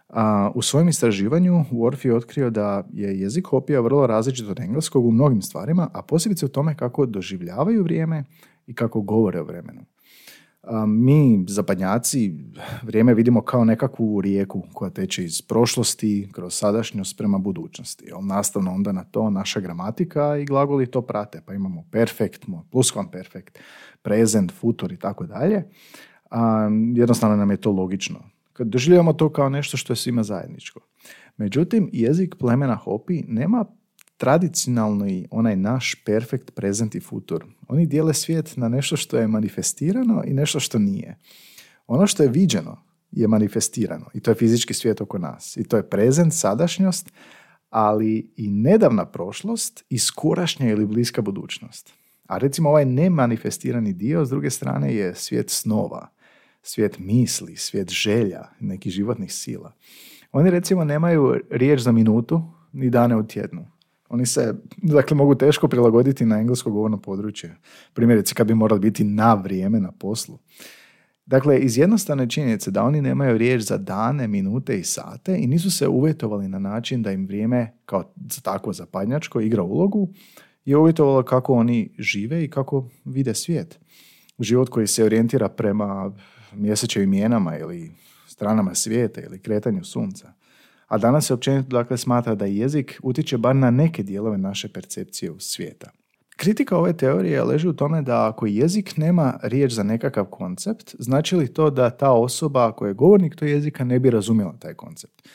A, 0.09 0.51
u 0.55 0.61
svojem 0.61 0.89
istraživanju 0.89 1.65
Worf 1.71 2.05
je 2.05 2.15
otkrio 2.15 2.49
da 2.49 2.87
je 2.93 3.19
jezik 3.19 3.47
Hopija 3.47 3.81
vrlo 3.81 4.07
različit 4.07 4.47
od 4.47 4.59
engleskog 4.59 5.05
u 5.05 5.11
mnogim 5.11 5.41
stvarima, 5.41 5.89
a 5.93 6.01
posebice 6.01 6.45
u 6.45 6.49
tome 6.49 6.77
kako 6.77 7.05
doživljavaju 7.05 7.83
vrijeme 7.83 8.23
i 8.67 8.75
kako 8.75 9.01
govore 9.01 9.41
o 9.41 9.45
vremenu 9.45 9.85
mi, 10.87 11.45
zapadnjaci, 11.47 12.35
vrijeme 12.83 13.13
vidimo 13.13 13.41
kao 13.41 13.65
nekakvu 13.65 14.21
rijeku 14.21 14.63
koja 14.73 14.89
teče 14.91 15.23
iz 15.23 15.41
prošlosti, 15.41 16.29
kroz 16.31 16.53
sadašnjost 16.53 17.17
prema 17.17 17.37
budućnosti. 17.37 18.05
Nastavno 18.21 18.71
onda 18.71 18.91
na 18.91 19.03
to 19.03 19.29
naša 19.29 19.59
gramatika 19.59 20.37
i 20.37 20.45
glagoli 20.45 20.91
to 20.91 21.01
prate. 21.01 21.41
Pa 21.45 21.53
imamo 21.53 21.83
perfekt, 21.91 23.59
present, 24.01 24.51
futur 24.51 24.91
i 24.91 24.97
tako 24.97 25.25
dalje. 25.25 25.63
Jednostavno 26.95 27.35
nam 27.35 27.51
je 27.51 27.57
to 27.57 27.71
logično. 27.71 28.19
Kad 28.53 28.67
doživljavamo 28.67 29.13
to 29.13 29.29
kao 29.29 29.49
nešto 29.49 29.77
što 29.77 29.93
je 29.93 29.97
svima 29.97 30.23
zajedničko. 30.23 30.79
Međutim, 31.37 31.89
jezik 31.93 32.35
plemena 32.39 32.75
Hopi 32.75 33.23
nema 33.27 33.65
tradicionalni 34.23 35.27
onaj 35.31 35.55
naš 35.55 35.95
perfekt 36.05 36.55
prezent 36.55 36.95
i 36.95 36.99
futur. 36.99 37.45
Oni 37.67 37.85
dijele 37.85 38.13
svijet 38.13 38.57
na 38.57 38.69
nešto 38.69 38.97
što 38.97 39.17
je 39.17 39.27
manifestirano 39.27 40.23
i 40.25 40.33
nešto 40.33 40.59
što 40.59 40.79
nije. 40.79 41.17
Ono 41.87 42.07
što 42.07 42.23
je 42.23 42.29
viđeno 42.29 42.83
je 43.11 43.27
manifestirano 43.27 44.05
i 44.13 44.19
to 44.19 44.31
je 44.31 44.35
fizički 44.35 44.73
svijet 44.73 45.01
oko 45.01 45.17
nas. 45.17 45.57
I 45.57 45.63
to 45.63 45.77
je 45.77 45.89
prezent, 45.89 46.33
sadašnjost, 46.33 47.11
ali 47.69 48.31
i 48.37 48.47
nedavna 48.49 49.05
prošlost 49.05 49.85
i 49.89 49.99
skorašnja 49.99 50.69
ili 50.69 50.85
bliska 50.85 51.21
budućnost. 51.21 51.93
A 52.27 52.37
recimo 52.37 52.69
ovaj 52.69 52.85
nemanifestirani 52.85 53.93
dio 53.93 54.25
s 54.25 54.29
druge 54.29 54.49
strane 54.49 54.95
je 54.95 55.15
svijet 55.15 55.49
snova, 55.49 56.07
svijet 56.61 56.99
misli, 56.99 57.55
svijet 57.55 57.89
želja, 57.89 58.43
nekih 58.59 58.91
životnih 58.91 59.33
sila. 59.33 59.73
Oni 60.31 60.49
recimo 60.49 60.83
nemaju 60.83 61.39
riječ 61.49 61.79
za 61.79 61.91
minutu 61.91 62.41
ni 62.73 62.89
dane 62.89 63.15
u 63.15 63.27
tjednu. 63.27 63.72
Oni 64.13 64.25
se, 64.25 64.53
dakle, 64.77 65.17
mogu 65.17 65.35
teško 65.35 65.67
prilagoditi 65.67 66.25
na 66.25 66.39
englesko 66.39 66.71
govorno 66.71 67.01
područje. 67.01 67.55
Primjerice, 67.93 68.35
kad 68.35 68.47
bi 68.47 68.55
morali 68.55 68.79
biti 68.79 69.03
na 69.03 69.33
vrijeme 69.33 69.79
na 69.79 69.91
poslu. 69.91 70.39
Dakle, 71.25 71.59
iz 71.59 71.77
jednostavne 71.77 72.29
činjenice 72.29 72.71
da 72.71 72.83
oni 72.83 73.01
nemaju 73.01 73.37
riječ 73.37 73.61
za 73.61 73.77
dane, 73.77 74.27
minute 74.27 74.79
i 74.79 74.83
sate 74.83 75.37
i 75.37 75.47
nisu 75.47 75.71
se 75.71 75.87
uvjetovali 75.87 76.47
na 76.47 76.59
način 76.59 77.01
da 77.03 77.11
im 77.11 77.25
vrijeme 77.25 77.73
kao 77.85 78.13
takvo 78.43 78.73
zapadnjačko 78.73 79.41
igra 79.41 79.63
ulogu, 79.63 80.09
je 80.65 80.77
uvjetovalo 80.77 81.23
kako 81.23 81.53
oni 81.53 81.95
žive 81.99 82.43
i 82.43 82.49
kako 82.49 82.89
vide 83.05 83.33
svijet. 83.33 83.79
Život 84.39 84.69
koji 84.69 84.87
se 84.87 85.03
orijentira 85.03 85.49
prema 85.49 86.11
mjesečevim 86.55 87.09
mijenama 87.09 87.57
ili 87.57 87.91
stranama 88.27 88.75
svijeta 88.75 89.21
ili 89.21 89.39
kretanju 89.39 89.83
sunca. 89.83 90.33
A 90.93 90.97
danas 90.97 91.25
se 91.27 91.33
općenito 91.33 91.69
dakle, 91.69 91.97
smatra 91.97 92.35
da 92.35 92.45
jezik 92.45 92.99
utječe 93.03 93.37
bar 93.37 93.55
na 93.55 93.71
neke 93.71 94.03
dijelove 94.03 94.37
naše 94.37 94.67
percepcije 94.67 95.31
u 95.31 95.39
svijeta. 95.39 95.91
Kritika 96.35 96.77
ove 96.77 96.97
teorije 96.97 97.43
leži 97.43 97.67
u 97.67 97.73
tome 97.73 98.01
da 98.01 98.27
ako 98.27 98.45
jezik 98.45 98.97
nema 98.97 99.39
riječ 99.43 99.71
za 99.71 99.83
nekakav 99.83 100.25
koncept, 100.25 100.95
znači 100.99 101.35
li 101.35 101.53
to 101.53 101.69
da 101.69 101.89
ta 101.89 102.11
osoba 102.11 102.71
koja 102.71 102.87
je 102.87 102.93
govornik 102.93 103.35
tog 103.35 103.49
jezika 103.49 103.83
ne 103.83 103.99
bi 103.99 104.09
razumjela 104.09 104.57
taj 104.59 104.73
koncept. 104.73 105.29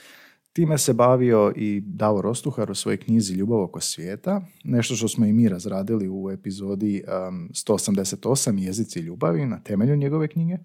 Time 0.52 0.78
se 0.78 0.92
bavio 0.92 1.52
i 1.56 1.80
Davor 1.80 2.24
Rostuhar 2.24 2.70
u 2.70 2.74
svojoj 2.74 2.96
knjizi 2.96 3.34
Ljubav 3.34 3.60
oko 3.60 3.80
svijeta, 3.80 4.42
nešto 4.64 4.94
što 4.94 5.08
smo 5.08 5.26
i 5.26 5.32
mi 5.32 5.48
razradili 5.48 6.08
u 6.08 6.30
epizodi 6.30 7.02
um, 7.28 7.48
188 7.52 8.58
Jezici 8.58 9.00
ljubavi 9.00 9.46
na 9.46 9.60
temelju 9.60 9.96
njegove 9.96 10.28
knjige. 10.28 10.56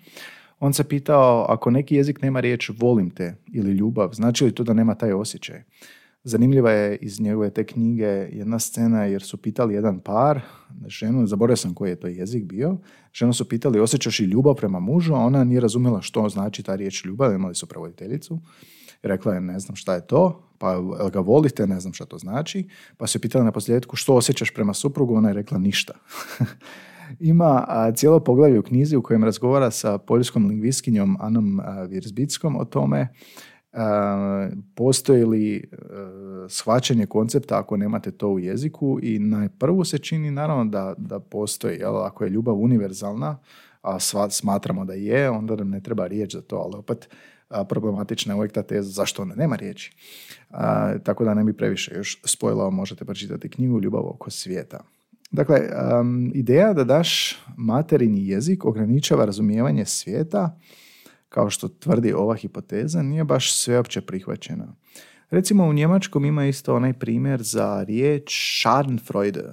On 0.64 0.74
se 0.74 0.84
pitao, 0.84 1.46
ako 1.50 1.72
neki 1.72 1.96
jezik 1.96 2.22
nema 2.22 2.40
riječ 2.40 2.72
volim 2.80 3.10
te 3.10 3.36
ili 3.52 3.72
ljubav, 3.72 4.14
znači 4.14 4.46
li 4.46 4.56
to 4.56 4.64
da 4.64 4.74
nema 4.74 4.96
taj 4.96 5.14
osjećaj? 5.14 5.64
Zanimljiva 6.24 6.72
je 6.72 6.96
iz 6.96 7.20
njegove 7.20 7.50
te 7.50 7.64
knjige 7.64 8.06
jedna 8.32 8.60
scena 8.60 9.06
jer 9.06 9.22
su 9.22 9.38
pitali 9.38 9.74
jedan 9.74 10.00
par, 10.00 10.42
ženu, 10.88 11.28
zaboravio 11.28 11.58
sam 11.58 11.74
koji 11.74 11.90
je 11.90 12.00
to 12.00 12.08
jezik 12.08 12.44
bio, 12.44 12.78
ženu 13.14 13.34
su 13.34 13.50
pitali 13.50 13.80
osjećaš 13.80 14.20
li 14.20 14.26
ljubav 14.26 14.56
prema 14.56 14.80
mužu, 14.80 15.14
a 15.14 15.20
ona 15.20 15.44
nije 15.44 15.60
razumjela 15.62 16.02
što 16.02 16.30
znači 16.30 16.64
ta 16.64 16.76
riječ 16.76 17.06
ljubav, 17.06 17.34
imali 17.34 17.56
su 17.56 17.68
prevoditeljicu. 17.68 18.40
Rekla 19.02 19.34
je 19.34 19.42
ne 19.42 19.60
znam 19.60 19.76
šta 19.76 19.94
je 19.94 20.08
to, 20.08 20.50
pa 20.58 20.82
ga 21.14 21.20
volite, 21.20 21.68
ne 21.68 21.80
znam 21.80 21.94
šta 21.94 22.06
to 22.06 22.18
znači, 22.18 22.68
pa 22.98 23.08
su 23.08 23.18
je 23.18 23.22
pitali 23.22 23.46
na 23.46 23.52
posljedku 23.52 23.96
što 23.96 24.16
osjećaš 24.16 24.52
prema 24.52 24.74
suprugu, 24.74 25.16
ona 25.16 25.30
je 25.30 25.34
rekla 25.34 25.58
ništa. 25.58 25.94
Ima 27.20 27.66
cijelo 27.96 28.20
poglavlje 28.20 28.60
u 28.60 28.64
knjizi 28.64 28.96
u 28.96 29.02
kojem 29.02 29.24
razgovara 29.24 29.72
sa 29.72 29.98
poljskom 29.98 30.48
lingvistkinjom 30.48 31.18
Anom 31.20 31.62
Virzbickom 31.90 32.56
o 32.56 32.66
tome 32.66 33.08
postoji 34.76 35.26
li 35.26 35.70
shvaćanje 36.50 37.06
koncepta 37.06 37.60
ako 37.60 37.78
nemate 37.78 38.12
to 38.12 38.30
u 38.30 38.40
jeziku 38.40 39.00
i 39.02 39.20
na 39.20 39.50
prvu 39.60 39.84
se 39.84 39.98
čini 39.98 40.32
naravno 40.32 40.66
da, 40.66 40.94
da 40.98 41.20
postoji, 41.20 41.78
jel, 41.80 41.98
ako 41.98 42.24
je 42.24 42.30
ljubav 42.30 42.56
univerzalna, 42.56 43.38
a 43.82 44.00
smatramo 44.30 44.86
da 44.86 44.94
je, 44.94 45.30
onda 45.30 45.56
nam 45.56 45.70
ne 45.70 45.82
treba 45.82 46.08
riječ 46.08 46.34
za 46.34 46.42
to, 46.42 46.56
ali 46.56 46.78
opet 46.78 47.10
problematična 47.70 48.34
je 48.34 48.38
uvijek 48.38 48.52
ta 48.52 48.64
teza 48.64 48.90
zašto 48.90 49.22
ona 49.22 49.36
nema 49.36 49.56
riječi. 49.56 49.96
tako 51.04 51.26
da 51.26 51.34
ne 51.34 51.44
bi 51.44 51.58
previše 51.58 51.96
još 51.96 52.22
spojlao, 52.26 52.72
možete 52.72 53.06
pročitati 53.06 53.50
knjigu 53.50 53.82
Ljubav 53.82 54.06
oko 54.06 54.30
svijeta. 54.30 54.80
Dakle, 55.34 55.70
ideja 56.34 56.74
da 56.74 56.84
daš 56.84 57.38
materini 57.58 58.28
jezik 58.28 58.66
ograničava 58.66 59.26
razumijevanje 59.26 59.86
svijeta 59.86 60.60
kao 61.30 61.50
što 61.50 61.68
tvrdi 61.68 62.14
ova 62.14 62.36
hipoteza, 62.36 63.02
nije 63.02 63.24
baš 63.24 63.56
sveopće 63.56 64.02
prihvaćena. 64.02 64.76
Recimo 65.30 65.66
u 65.66 65.74
Njemačkom 65.74 66.26
ima 66.26 66.46
isto 66.46 66.76
onaj 66.76 66.94
primjer 66.94 67.42
za 67.42 67.84
riječ 67.88 68.34
Schadenfreude. 68.62 69.44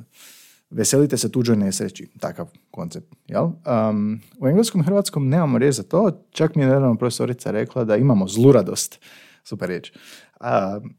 Veselite 0.70 1.16
se 1.16 1.32
tuđoj 1.32 1.56
nesreći, 1.56 2.10
takav 2.20 2.48
koncept. 2.70 3.14
Jel? 3.26 3.44
Um, 3.44 4.20
u 4.38 4.48
engleskom 4.48 4.80
i 4.80 4.84
hrvatskom 4.84 5.28
nemamo 5.28 5.58
riječ 5.58 5.74
za 5.74 5.82
to, 5.82 6.24
čak 6.30 6.54
mi 6.54 6.62
je 6.62 6.66
nedavno 6.66 6.94
profesorica 6.94 7.50
rekla 7.50 7.84
da 7.84 7.96
imamo 7.96 8.28
zluradost. 8.28 9.00
Super 9.44 9.68
riječ. 9.68 9.92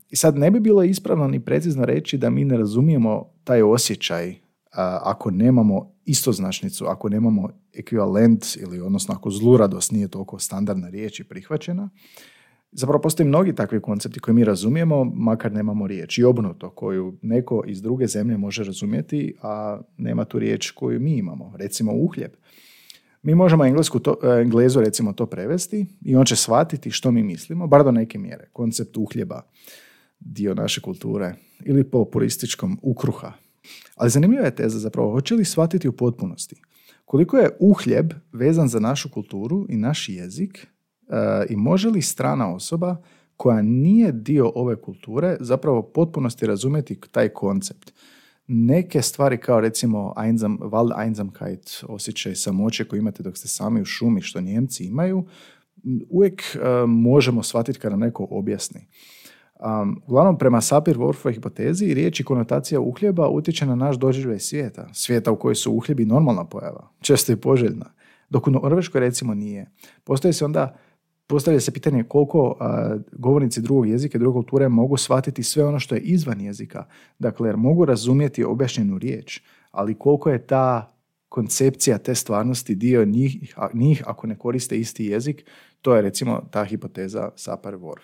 I 0.09 0.15
sad 0.15 0.37
ne 0.37 0.51
bi 0.51 0.59
bilo 0.59 0.83
ispravno 0.83 1.27
ni 1.27 1.39
precizno 1.39 1.85
reći 1.85 2.17
da 2.17 2.29
mi 2.29 2.45
ne 2.45 2.57
razumijemo 2.57 3.29
taj 3.43 3.61
osjećaj 3.61 4.40
ako 5.01 5.31
nemamo 5.31 5.91
istoznačnicu, 6.05 6.85
ako 6.85 7.09
nemamo 7.09 7.49
ekvivalent 7.73 8.45
ili 8.59 8.81
odnosno 8.81 9.15
ako 9.15 9.29
zluradost 9.29 9.91
nije 9.91 10.07
toliko 10.07 10.39
standardna 10.39 10.89
riječ 10.89 11.19
i 11.19 11.23
prihvaćena, 11.23 11.89
zapravo 12.71 13.01
postoji 13.01 13.27
mnogi 13.27 13.55
takvi 13.55 13.81
koncepti 13.81 14.19
koje 14.19 14.35
mi 14.35 14.43
razumijemo, 14.43 15.03
makar 15.03 15.51
nemamo 15.51 15.87
riječ. 15.87 16.17
I 16.17 16.23
obrnuto, 16.23 16.69
koju 16.69 17.17
neko 17.21 17.63
iz 17.67 17.81
druge 17.81 18.07
zemlje 18.07 18.37
može 18.37 18.63
razumjeti, 18.63 19.35
a 19.41 19.81
nema 19.97 20.25
tu 20.25 20.39
riječ 20.39 20.71
koju 20.71 20.99
mi 20.99 21.17
imamo. 21.17 21.53
Recimo 21.57 21.93
uhljeb. 21.93 22.31
Mi 23.23 23.35
možemo 23.35 23.65
englesku 23.65 23.99
to, 23.99 24.15
e, 24.23 24.41
englezu 24.41 24.79
recimo 24.79 25.13
to 25.13 25.25
prevesti 25.25 25.85
i 26.01 26.15
on 26.15 26.25
će 26.25 26.35
shvatiti 26.35 26.91
što 26.91 27.11
mi 27.11 27.23
mislimo, 27.23 27.67
bar 27.67 27.83
do 27.83 27.91
neke 27.91 28.17
mjere. 28.17 28.49
Koncept 28.53 28.97
uhljeba, 28.97 29.41
dio 30.19 30.53
naše 30.53 30.81
kulture 30.81 31.35
ili 31.65 31.83
po 31.83 32.05
purističkom 32.05 32.79
ukruha, 32.81 33.31
ali 33.95 34.09
zanimljiva 34.09 34.45
je 34.45 34.55
teza 34.55 34.79
zapravo, 34.79 35.11
hoće 35.11 35.35
li 35.35 35.45
shvatiti 35.45 35.87
u 35.87 35.91
potpunosti 35.91 36.61
koliko 37.11 37.37
je 37.37 37.49
uhljeb 37.59 38.13
vezan 38.33 38.67
za 38.67 38.79
našu 38.79 39.09
kulturu 39.09 39.65
i 39.69 39.77
naš 39.77 40.09
jezik 40.09 40.67
e, 41.09 41.45
i 41.49 41.55
može 41.55 41.89
li 41.89 42.01
strana 42.01 42.53
osoba 42.53 42.97
koja 43.37 43.61
nije 43.61 44.11
dio 44.11 44.51
ove 44.55 44.75
kulture 44.75 45.37
zapravo 45.39 45.81
potpunosti 45.81 46.45
razumjeti 46.45 46.99
taj 47.11 47.29
koncept. 47.29 47.93
Neke 48.47 49.01
stvari 49.01 49.37
kao 49.37 49.59
recimo 49.59 50.13
einsam, 50.25 50.57
Wald 50.59 51.05
Einsamkeit, 51.05 51.83
osjećaj 51.87 52.35
samoće 52.35 52.83
koji 52.83 52.99
imate 52.99 53.23
dok 53.23 53.37
ste 53.37 53.47
sami 53.47 53.81
u 53.81 53.85
šumi 53.85 54.21
što 54.21 54.41
Njemci 54.41 54.83
imaju, 54.83 55.25
uvijek 56.09 56.41
e, 56.55 56.85
možemo 56.87 57.43
shvatiti 57.43 57.79
kada 57.79 57.93
nam 57.93 57.99
neko 57.99 58.27
objasni. 58.29 58.87
Um, 59.61 60.01
uglavnom, 60.07 60.37
prema 60.37 60.61
Sapir-Whorfovoj 60.61 61.33
hipotezi, 61.33 61.93
riječ 61.93 62.19
i 62.19 62.23
konotacija 62.23 62.79
uhljeba 62.79 63.29
utječe 63.29 63.65
na 63.65 63.75
naš 63.75 63.95
doživljaj 63.95 64.39
svijeta. 64.39 64.89
Svijeta 64.93 65.31
u 65.31 65.35
kojoj 65.35 65.55
su 65.55 65.71
uhljebi 65.71 66.05
normalna 66.05 66.45
pojava, 66.45 66.89
često 67.01 67.31
i 67.31 67.35
poželjna. 67.35 67.85
Dok 68.29 68.47
u 68.47 68.51
Norveškoj 68.51 69.01
recimo 69.01 69.33
nije. 69.33 69.71
Postoji 70.03 70.33
se 70.33 70.45
onda 70.45 70.75
Postavlja 71.31 71.59
se 71.59 71.71
pitanje 71.71 72.03
koliko 72.03 72.55
govornici 73.11 73.61
drugog 73.61 73.89
jezika 73.89 74.17
i 74.17 74.19
druge 74.19 74.33
kulture 74.33 74.69
mogu 74.69 74.97
shvatiti 74.97 75.43
sve 75.43 75.65
ono 75.65 75.79
što 75.79 75.95
je 75.95 76.01
izvan 76.01 76.41
jezika. 76.41 76.85
Dakle, 77.19 77.49
jer 77.49 77.57
mogu 77.57 77.85
razumjeti 77.85 78.43
objašnjenu 78.43 78.97
riječ, 78.97 79.41
ali 79.71 79.99
koliko 79.99 80.29
je 80.29 80.47
ta 80.47 80.91
koncepcija 81.31 81.97
te 81.97 82.15
stvarnosti 82.15 82.75
dio 82.75 83.05
njih, 83.05 83.55
njih 83.73 84.03
ako 84.05 84.27
ne 84.27 84.37
koriste 84.37 84.79
isti 84.79 85.05
jezik, 85.05 85.45
to 85.81 85.95
je 85.95 86.01
recimo 86.01 86.41
ta 86.51 86.63
hipoteza 86.65 87.29
Sapar-Whorf. 87.35 88.03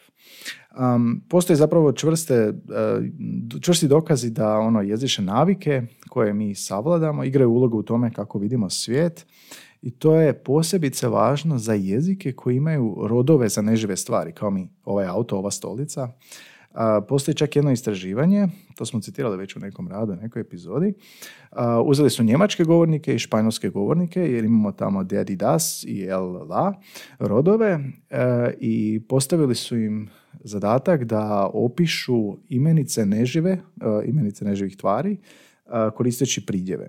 Um, 0.96 1.22
postoje 1.30 1.58
zapravo 1.58 1.92
čvrste, 1.92 2.50
uh, 2.50 3.62
čvrsti 3.62 3.88
dokazi 3.88 4.30
da 4.30 4.58
ono 4.58 4.82
jezične 4.82 5.26
navike 5.26 5.82
koje 6.10 6.34
mi 6.34 6.56
savladamo 6.56 7.24
igraju 7.24 7.52
ulogu 7.52 7.78
u 7.78 7.84
tome 7.84 8.14
kako 8.14 8.40
vidimo 8.40 8.70
svijet 8.70 9.26
i 9.82 9.92
to 9.92 10.16
je 10.16 10.34
posebice 10.34 11.08
važno 11.08 11.58
za 11.58 11.74
jezike 11.74 12.32
koji 12.32 12.56
imaju 12.56 12.96
rodove 13.04 13.50
za 13.50 13.62
nežive 13.62 13.98
stvari, 13.98 14.32
kao 14.32 14.50
mi 14.52 14.70
ovaj 14.86 15.06
auto, 15.06 15.38
ova 15.38 15.52
stolica. 15.52 16.10
Postoji 17.08 17.36
čak 17.36 17.56
jedno 17.56 17.72
istraživanje, 17.72 18.48
to 18.76 18.86
smo 18.86 19.02
citirali 19.02 19.38
već 19.38 19.56
u 19.56 19.60
nekom 19.60 19.88
radu, 19.88 20.16
nekoj 20.16 20.42
epizodi. 20.42 20.94
Uzeli 21.86 22.10
su 22.10 22.24
njemačke 22.24 22.64
govornike 22.64 23.16
i 23.16 23.20
španjolske 23.20 23.70
govornike, 23.70 24.22
jer 24.22 24.46
imamo 24.46 24.72
tamo 24.72 25.04
Dedi 25.04 25.36
das 25.36 25.84
i 25.84 26.04
el 26.04 26.48
la 26.48 26.74
rodove 27.20 27.80
i 28.60 29.02
postavili 29.10 29.56
su 29.56 29.78
im 29.78 30.10
zadatak 30.44 31.04
da 31.04 31.50
opišu 31.54 32.38
imenice 32.50 33.06
nežive, 33.06 33.60
imenice 34.06 34.46
neživih 34.46 34.78
tvari, 34.78 35.18
koristeći 35.96 36.46
pridjeve. 36.46 36.88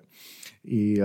I 0.65 0.97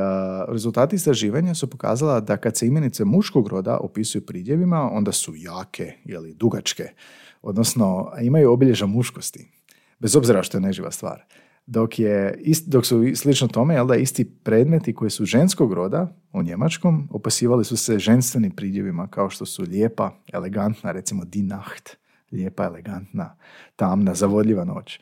rezultati 0.48 0.96
istraživanja 0.96 1.54
su 1.56 1.70
pokazala 1.70 2.20
da 2.20 2.38
kad 2.38 2.58
se 2.58 2.68
imenice 2.68 3.06
muškog 3.06 3.48
roda 3.48 3.78
opisuju 3.78 4.26
pridjevima, 4.26 4.90
onda 4.92 5.12
su 5.12 5.34
jake 5.36 5.94
ili 6.06 6.34
dugačke 6.34 6.90
odnosno 7.44 8.12
imaju 8.22 8.52
obilježa 8.52 8.86
muškosti, 8.86 9.52
bez 10.00 10.16
obzira 10.16 10.44
što 10.44 10.58
je 10.58 10.62
neživa 10.62 10.92
stvar. 10.92 11.24
Dok, 11.66 12.00
je, 12.00 12.40
dok 12.66 12.86
su 12.86 13.04
slično 13.16 13.48
tome, 13.48 13.74
jel 13.74 13.88
da, 13.88 13.96
isti 13.96 14.26
predmeti 14.26 14.96
koji 14.96 15.12
su 15.12 15.26
ženskog 15.26 15.74
roda 15.74 16.16
u 16.34 16.44
njemačkom 16.44 17.08
opisivali 17.12 17.66
su 17.66 17.78
se 17.78 18.00
ženstvenim 18.00 18.52
pridjevima 18.52 19.08
kao 19.08 19.30
što 19.30 19.46
su 19.46 19.64
lijepa, 19.64 20.12
elegantna, 20.34 20.92
recimo 20.92 21.26
die 21.26 21.44
Nacht, 21.44 21.98
lijepa, 22.32 22.64
elegantna, 22.64 23.36
tamna, 23.76 24.16
zavodljiva 24.16 24.64
noć. 24.64 25.00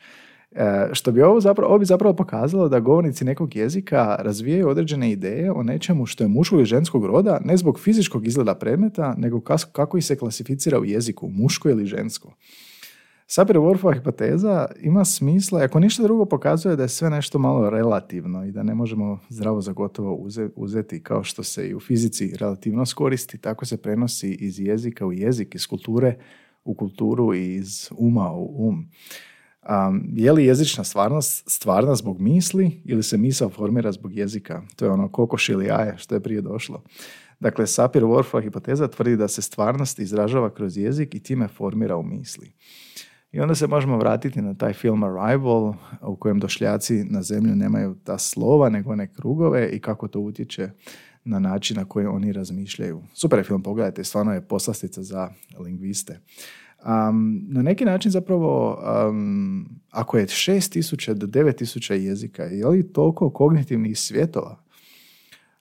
E, 0.54 0.88
što 0.92 1.12
bi 1.12 1.22
ovo 1.22 1.40
zapravo, 1.40 1.68
ovo 1.68 1.78
bi 1.78 1.84
zapravo 1.84 2.16
pokazalo 2.16 2.68
da 2.68 2.80
govornici 2.80 3.24
nekog 3.24 3.56
jezika 3.56 4.16
razvijaju 4.18 4.68
određene 4.68 5.10
ideje 5.10 5.52
o 5.52 5.62
nečemu 5.62 6.06
što 6.06 6.24
je 6.24 6.28
muškog 6.28 6.60
i 6.60 6.64
ženskog 6.64 7.06
roda, 7.06 7.40
ne 7.44 7.56
zbog 7.56 7.80
fizičkog 7.80 8.26
izgleda 8.26 8.54
predmeta, 8.54 9.14
nego 9.18 9.40
kako 9.72 9.98
ih 9.98 10.04
se 10.04 10.16
klasificira 10.16 10.78
u 10.78 10.84
jeziku, 10.84 11.28
muško 11.28 11.70
ili 11.70 11.86
žensko. 11.86 12.34
Sapir-Whorfova 13.26 13.94
hipoteza 13.94 14.66
ima 14.80 15.04
smisla, 15.04 15.60
ako 15.60 15.80
ništa 15.80 16.02
drugo 16.02 16.24
pokazuje 16.24 16.76
da 16.76 16.82
je 16.82 16.88
sve 16.88 17.10
nešto 17.10 17.38
malo 17.38 17.70
relativno 17.70 18.44
i 18.44 18.52
da 18.52 18.62
ne 18.62 18.74
možemo 18.74 19.18
zdravo 19.28 19.60
za 19.60 19.72
gotovo 19.72 20.28
uzeti 20.56 21.02
kao 21.02 21.24
što 21.24 21.42
se 21.42 21.68
i 21.68 21.74
u 21.74 21.80
fizici 21.80 22.36
relativno 22.40 22.84
koristi, 22.94 23.38
tako 23.38 23.66
se 23.66 23.76
prenosi 23.76 24.30
iz 24.30 24.60
jezika 24.60 25.06
u 25.06 25.12
jezik, 25.12 25.54
iz 25.54 25.66
kulture 25.66 26.18
u 26.64 26.74
kulturu 26.74 27.34
i 27.34 27.54
iz 27.54 27.88
uma 27.98 28.32
u 28.32 28.68
um. 28.68 28.88
Um, 29.68 30.10
je 30.14 30.32
li 30.32 30.44
jezična 30.44 30.84
stvarnost 30.84 31.50
stvarna 31.50 31.94
zbog 31.94 32.20
misli 32.20 32.82
ili 32.84 33.02
se 33.02 33.16
misao 33.16 33.50
formira 33.50 33.92
zbog 33.92 34.14
jezika? 34.14 34.62
To 34.76 34.84
je 34.84 34.90
ono 34.90 35.08
kokoš 35.08 35.48
ili 35.48 35.66
jaje 35.66 35.94
što 35.98 36.14
je 36.14 36.20
prije 36.20 36.40
došlo. 36.40 36.82
Dakle, 37.40 37.66
Sapir-Whorfova 37.66 38.42
hipoteza 38.42 38.88
tvrdi 38.88 39.16
da 39.16 39.28
se 39.28 39.42
stvarnost 39.42 39.98
izražava 39.98 40.54
kroz 40.54 40.76
jezik 40.76 41.14
i 41.14 41.22
time 41.22 41.48
formira 41.48 41.96
u 41.96 42.02
misli. 42.02 42.52
I 43.32 43.40
onda 43.40 43.54
se 43.54 43.66
možemo 43.66 43.98
vratiti 43.98 44.42
na 44.42 44.54
taj 44.54 44.72
film 44.72 45.02
Arrival 45.02 45.74
u 46.02 46.16
kojem 46.16 46.40
došljaci 46.40 47.04
na 47.04 47.22
zemlju 47.22 47.56
nemaju 47.56 47.94
ta 48.04 48.18
slova 48.18 48.68
nego 48.68 48.90
one 48.92 49.12
krugove 49.12 49.68
i 49.68 49.80
kako 49.80 50.08
to 50.08 50.20
utječe 50.20 50.70
na 51.24 51.38
način 51.38 51.76
na 51.76 51.84
koji 51.84 52.06
oni 52.06 52.32
razmišljaju. 52.32 53.02
Super 53.14 53.38
je 53.38 53.44
film, 53.44 53.62
pogledajte, 53.62 54.04
stvarno 54.04 54.32
je 54.32 54.48
poslastica 54.48 55.02
za 55.02 55.30
lingviste. 55.58 56.20
Um, 56.86 57.44
na 57.48 57.62
neki 57.62 57.84
način 57.84 58.10
zapravo, 58.10 58.78
um, 59.08 59.68
ako 59.90 60.18
je 60.18 60.26
6000 60.26 61.14
do 61.14 61.26
9000 61.26 61.94
jezika, 61.94 62.42
je 62.42 62.66
li 62.66 62.92
toliko 62.92 63.30
kognitivnih 63.30 63.98
svjetova? 63.98 64.62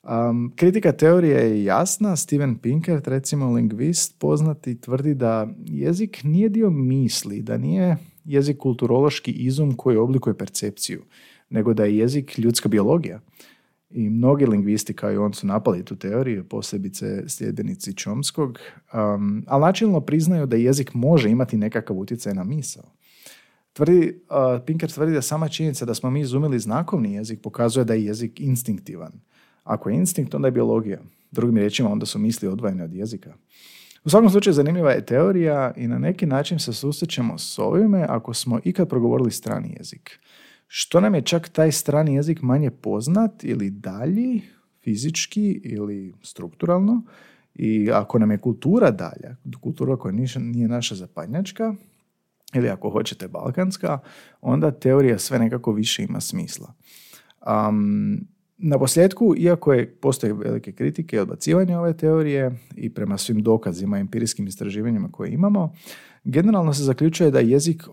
Um, 0.03 0.53
kritika 0.55 0.91
teorije 0.91 1.37
je 1.37 1.63
jasna. 1.63 2.15
Steven 2.15 2.57
Pinkert, 2.57 3.07
recimo 3.07 3.53
lingvist, 3.53 4.19
poznati, 4.19 4.81
tvrdi 4.81 5.13
da 5.13 5.47
jezik 5.65 6.23
nije 6.23 6.49
dio 6.49 6.69
misli, 6.69 7.41
da 7.41 7.57
nije 7.57 7.97
jezik 8.25 8.57
kulturološki 8.57 9.31
izum 9.31 9.75
koji 9.75 9.97
oblikuje 9.97 10.37
percepciju, 10.37 11.01
nego 11.49 11.73
da 11.73 11.85
je 11.85 11.97
jezik 11.97 12.39
ljudska 12.39 12.69
biologija. 12.69 13.19
I 13.93 14.09
mnogi 14.09 14.45
lingvisti 14.45 14.93
kao 14.93 15.11
i 15.11 15.17
on 15.17 15.33
su 15.33 15.47
napali 15.47 15.85
tu 15.85 15.95
teoriju, 15.95 16.43
posebice 16.43 17.29
sljedbenici 17.29 17.93
Čomskog, 17.93 18.59
um, 18.93 19.43
ali 19.47 19.61
načelno 19.61 20.01
priznaju 20.01 20.45
da 20.45 20.55
jezik 20.55 20.93
može 20.93 21.29
imati 21.29 21.57
nekakav 21.57 21.97
utjecaj 21.97 22.33
na 22.33 22.43
misao. 22.43 22.83
Tvrdi, 23.73 24.21
uh, 24.29 24.63
Pinker 24.65 24.91
tvrdi 24.91 25.13
da 25.13 25.21
sama 25.21 25.49
činjenica 25.49 25.85
da 25.85 25.93
smo 25.93 26.09
mi 26.09 26.21
izumili 26.21 26.59
znakovni 26.59 27.13
jezik 27.13 27.41
pokazuje 27.41 27.85
da 27.85 27.93
je 27.93 28.05
jezik 28.05 28.39
instinktivan. 28.39 29.11
Ako 29.63 29.89
je 29.89 29.95
instinkt, 29.95 30.33
onda 30.35 30.47
je 30.47 30.51
biologija. 30.51 30.99
Drugim 31.31 31.57
riječima, 31.57 31.91
onda 31.91 32.05
su 32.05 32.19
misli 32.19 32.47
odvojene 32.47 32.83
od 32.83 32.93
jezika. 32.93 33.33
U 34.03 34.09
svakom 34.09 34.29
slučaju 34.29 34.53
zanimljiva 34.53 34.91
je 34.91 35.05
teorija 35.05 35.73
i 35.77 35.87
na 35.87 35.99
neki 35.99 36.25
način 36.25 36.59
se 36.59 36.73
susrećemo 36.73 37.37
s 37.37 37.59
ovime 37.59 38.05
ako 38.09 38.33
smo 38.33 38.59
ikad 38.63 38.89
progovorili 38.89 39.31
strani 39.31 39.75
jezik. 39.77 40.19
Što 40.73 40.99
nam 40.99 41.15
je 41.15 41.21
čak 41.21 41.49
taj 41.49 41.71
strani 41.71 42.15
jezik 42.15 42.41
manje 42.41 42.71
poznat 42.71 43.43
ili 43.43 43.69
dalji, 43.69 44.41
fizički 44.83 45.51
ili 45.63 46.13
strukturalno, 46.21 47.03
i 47.55 47.89
ako 47.93 48.19
nam 48.19 48.31
je 48.31 48.37
kultura 48.37 48.91
dalja, 48.91 49.35
kultura 49.61 49.97
koja 49.97 50.15
nije 50.37 50.67
naša 50.67 50.95
zapadnjačka, 50.95 51.73
ili 52.53 52.69
ako 52.69 52.89
hoćete 52.89 53.27
balkanska, 53.27 53.99
onda 54.41 54.71
teorija 54.71 55.19
sve 55.19 55.39
nekako 55.39 55.71
više 55.71 56.03
ima 56.03 56.19
smisla. 56.19 56.73
Um, 57.69 58.27
na 58.57 58.79
posljedku, 58.79 59.35
iako 59.37 59.73
je, 59.73 59.95
postoje 59.95 60.33
velike 60.33 60.71
kritike 60.71 61.15
i 61.15 61.19
odbacivanje 61.19 61.77
ove 61.77 61.97
teorije 61.97 62.57
i 62.75 62.93
prema 62.93 63.17
svim 63.17 63.43
dokazima 63.43 63.99
empirijskim 63.99 64.47
istraživanjima 64.47 65.09
koje 65.11 65.31
imamo, 65.31 65.73
generalno 66.23 66.73
se 66.73 66.83
zaključuje 66.83 67.31
da 67.31 67.39
jezik, 67.39 67.83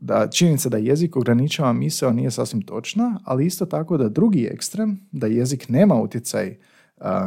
da 0.00 0.28
činjenica 0.30 0.68
da 0.68 0.76
jezik 0.76 1.16
ograničava 1.16 1.72
misao 1.72 2.12
nije 2.12 2.30
sasvim 2.30 2.62
točna, 2.62 3.20
ali 3.24 3.46
isto 3.46 3.66
tako 3.66 3.96
da 3.96 4.08
drugi 4.08 4.48
ekstrem, 4.52 5.08
da 5.12 5.26
jezik 5.26 5.68
nema 5.68 5.94
utjecaj 5.94 6.56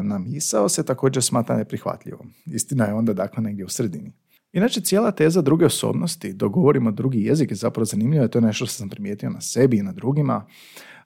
na 0.04 0.19
misao, 0.19 0.69
se 0.69 0.86
također 0.86 1.23
smatra 1.23 1.58
neprihvatljivom. 1.58 2.34
Istina 2.45 2.86
je 2.86 2.93
onda 2.93 3.13
dakle 3.13 3.43
negdje 3.43 3.65
u 3.65 3.69
sredini. 3.69 4.12
Inače, 4.54 4.82
cijela 4.82 5.12
teza 5.12 5.41
druge 5.41 5.65
osobnosti, 5.65 6.34
dogovorimo 6.34 6.91
drugi 6.91 7.23
jezik, 7.23 7.52
je 7.52 7.56
zapravo 7.56 7.86
zanimljivo, 7.86 8.28
to 8.28 8.38
je 8.38 8.41
nešto 8.41 8.65
što 8.65 8.76
sam 8.76 8.89
primijetio 8.89 9.30
na 9.30 9.41
sebi 9.41 9.78
i 9.78 9.84
na 9.84 9.91
drugima 9.91 10.45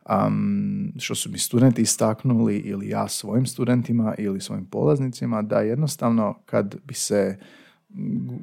um, 0.09 0.93
što 0.97 1.15
su 1.15 1.31
mi 1.31 1.37
studenti 1.37 1.81
istaknuli 1.81 2.57
ili 2.57 2.89
ja 2.89 3.07
svojim 3.07 3.45
studentima 3.45 4.15
ili 4.17 4.41
svojim 4.41 4.65
polaznicima, 4.65 5.41
da 5.41 5.59
jednostavno 5.59 6.39
kad 6.45 6.75
bi 6.83 6.93
se 6.93 7.37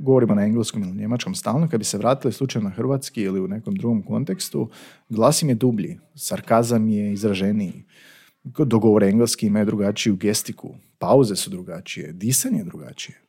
govorimo 0.00 0.34
na 0.34 0.44
engleskom 0.44 0.82
ili 0.82 0.92
njemačkom 0.92 1.34
stalno, 1.34 1.68
kad 1.68 1.80
bi 1.80 1.84
se 1.84 1.98
vratili 1.98 2.32
slučajno 2.32 2.68
na 2.68 2.74
hrvatski 2.74 3.22
ili 3.22 3.40
u 3.40 3.48
nekom 3.48 3.74
drugom 3.74 4.02
kontekstu, 4.02 4.68
glas 5.08 5.42
im 5.42 5.48
je 5.48 5.54
dublji, 5.54 5.98
sarkazam 6.14 6.88
je 6.88 7.12
izraženiji, 7.12 7.84
dogovor 8.44 9.04
engleski 9.04 9.46
imaju 9.46 9.66
drugačiju 9.66 10.16
gestiku, 10.16 10.74
pauze 10.98 11.36
su 11.36 11.50
drugačije, 11.50 12.12
disanje 12.12 12.58
je 12.58 12.64
drugačije. 12.64 13.20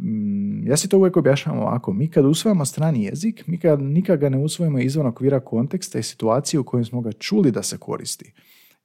Mm, 0.00 0.66
ja 0.66 0.76
si 0.76 0.88
to 0.88 0.98
uvijek 0.98 1.16
objašnjavam 1.16 1.62
ovako. 1.62 1.92
Mi 1.92 2.10
kad 2.10 2.24
usvojimo 2.24 2.64
strani 2.64 3.04
jezik, 3.04 3.46
mi 3.46 3.58
kad 3.58 3.82
nikad 3.82 4.20
ga 4.20 4.28
ne 4.28 4.38
usvojimo 4.38 4.78
izvan 4.78 5.06
okvira 5.06 5.40
konteksta 5.40 5.98
i 5.98 6.02
situacije 6.02 6.60
u 6.60 6.64
kojoj 6.64 6.84
smo 6.84 7.00
ga 7.00 7.12
čuli 7.12 7.50
da 7.50 7.62
se 7.62 7.78
koristi 7.78 8.32